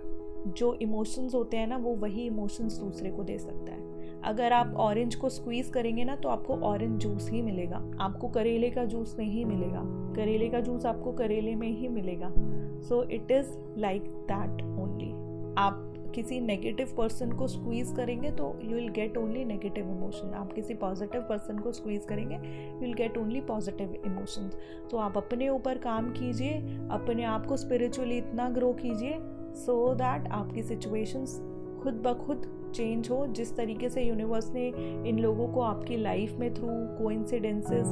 जो 0.57 0.75
इमोशंस 0.75 1.35
होते 1.35 1.57
हैं 1.57 1.67
ना, 1.67 1.77
वो 1.77 1.95
वही 1.95 2.27
इमोशंस 2.27 2.79
दूसरे 2.79 3.11
को 3.11 3.25
दे 3.25 3.39
सकता 3.39 3.73
है। 3.73 3.89
अगर 4.23 4.53
आप 4.53 4.75
ऑरेंज 4.77 5.15
को 5.15 5.29
स्क्वीज़ 5.29 5.71
करेंगे 5.73 6.05
ना 6.05 6.17
तो 6.17 6.29
आपको 6.29 6.55
ऑरेंज 6.55 7.01
जूस 7.01 7.31
ही 7.31 7.43
मिलेगा। 7.43 7.91
आपको 8.01 8.29
करेले 8.29 8.71
का 8.71 8.85
जूस 8.85 9.17
नहीं 9.19 9.45
मिलेगा। 9.45 9.83
करेले 10.15 10.49
का 10.49 10.61
जूस 10.61 10.87
आपको 10.87 11.13
करेले 11.13 11.55
में 11.55 11.69
ही 11.69 11.89
मिलेगा। 11.89 12.33
So 12.81 13.03
it 13.03 13.31
is 13.31 13.51
like 13.77 14.03
that 14.03 14.63
only 14.63 15.13
आप 15.59 15.88
किसी 16.19 16.41
नेगेटिव 16.41 16.95
पर्सन 16.99 17.33
को 17.33 17.47
स्क्वीज़ 17.47 17.95
करेंगे 17.95 18.31
तो 18.31 18.59
you 18.63 18.71
will 18.71 18.89
get 18.89 19.17
only 19.17 19.45
negative 19.45 19.91
emotion 19.91 20.35
आप 20.35 20.53
किसी 20.53 20.75
पॉजिटिव 20.75 21.21
पर्सन 21.23 21.59
को 21.59 21.73
स्क्वीज़ 21.73 22.07
करेंगे 22.07 22.35
you 22.35 22.81
will 22.81 22.95
get 22.95 23.19
only 23.19 23.41
positive 23.41 24.03
emotions 24.07 24.57
तो 24.91 24.97
आप 24.97 25.17
अपने 25.17 25.49
ऊपर 25.49 25.79
काम 25.79 26.11
कीजिए, 26.13 26.55
अपने 26.91 27.25
आप 27.25 27.47
को 27.47 27.57
स्पिरिचुअली 27.57 28.19
इतना 28.19 28.49
ग्रो 28.49 28.73
कीजिए 28.73 29.19
सो 29.55 29.89
so 29.89 29.95
दैट 29.95 30.29
आपकी 30.33 30.63
सिचुएशंस 30.63 31.39
खुद 31.83 32.03
ब 32.07 32.13
खुद 32.27 32.47
चेंज 32.75 33.09
हो 33.11 33.27
जिस 33.37 33.55
तरीके 33.57 33.89
से 33.89 34.03
यूनिवर्स 34.03 34.51
ने 34.55 34.67
इन 35.09 35.19
लोगों 35.19 35.47
को 35.53 35.61
आपकी 35.61 35.97
लाइफ 35.97 36.33
में 36.41 36.53
थ्रू 36.55 36.69
कोइंसिडेंसेस 36.99 37.87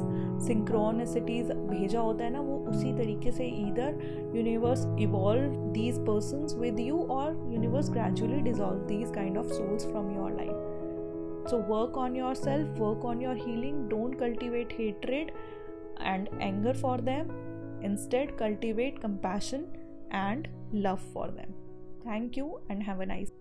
सिंक्रोनिसिटीज 0.47 1.51
भेजा 1.51 1.99
होता 1.99 2.23
है 2.23 2.31
ना 2.33 2.41
वो 2.41 2.57
उसी 2.69 2.93
तरीके 2.97 3.31
से 3.31 3.47
इधर 3.47 4.31
universe 4.35 4.85
evolve 4.99 5.55
these 5.73 5.99
person 6.07 6.45
with 6.59 6.79
you 6.79 7.01
और 7.11 7.33
universe 7.53 7.91
gradually 7.91 8.41
dissolve 8.51 8.85
these 8.87 9.11
kind 9.15 9.37
of 9.37 9.47
souls 9.47 9.87
from 9.91 10.15
your 10.15 10.31
life 10.31 11.49
so 11.49 11.57
work 11.73 11.97
on 11.97 12.15
yourself 12.35 12.79
work 12.79 13.05
on 13.05 13.21
your 13.21 13.37
healing 13.37 13.87
don't 13.89 14.19
cultivate 14.19 14.73
hatred 14.79 15.31
and 15.99 16.29
anger 16.39 16.73
for 16.73 16.97
them. 16.99 17.31
Instead, 17.81 18.37
cultivate 18.37 19.01
compassion 19.01 19.67
and 20.11 20.47
love 20.71 21.01
for 21.13 21.27
them. 21.27 21.53
Thank 22.03 22.37
you 22.37 22.59
and 22.69 22.83
have 22.83 22.99
a 22.99 23.05
nice 23.05 23.31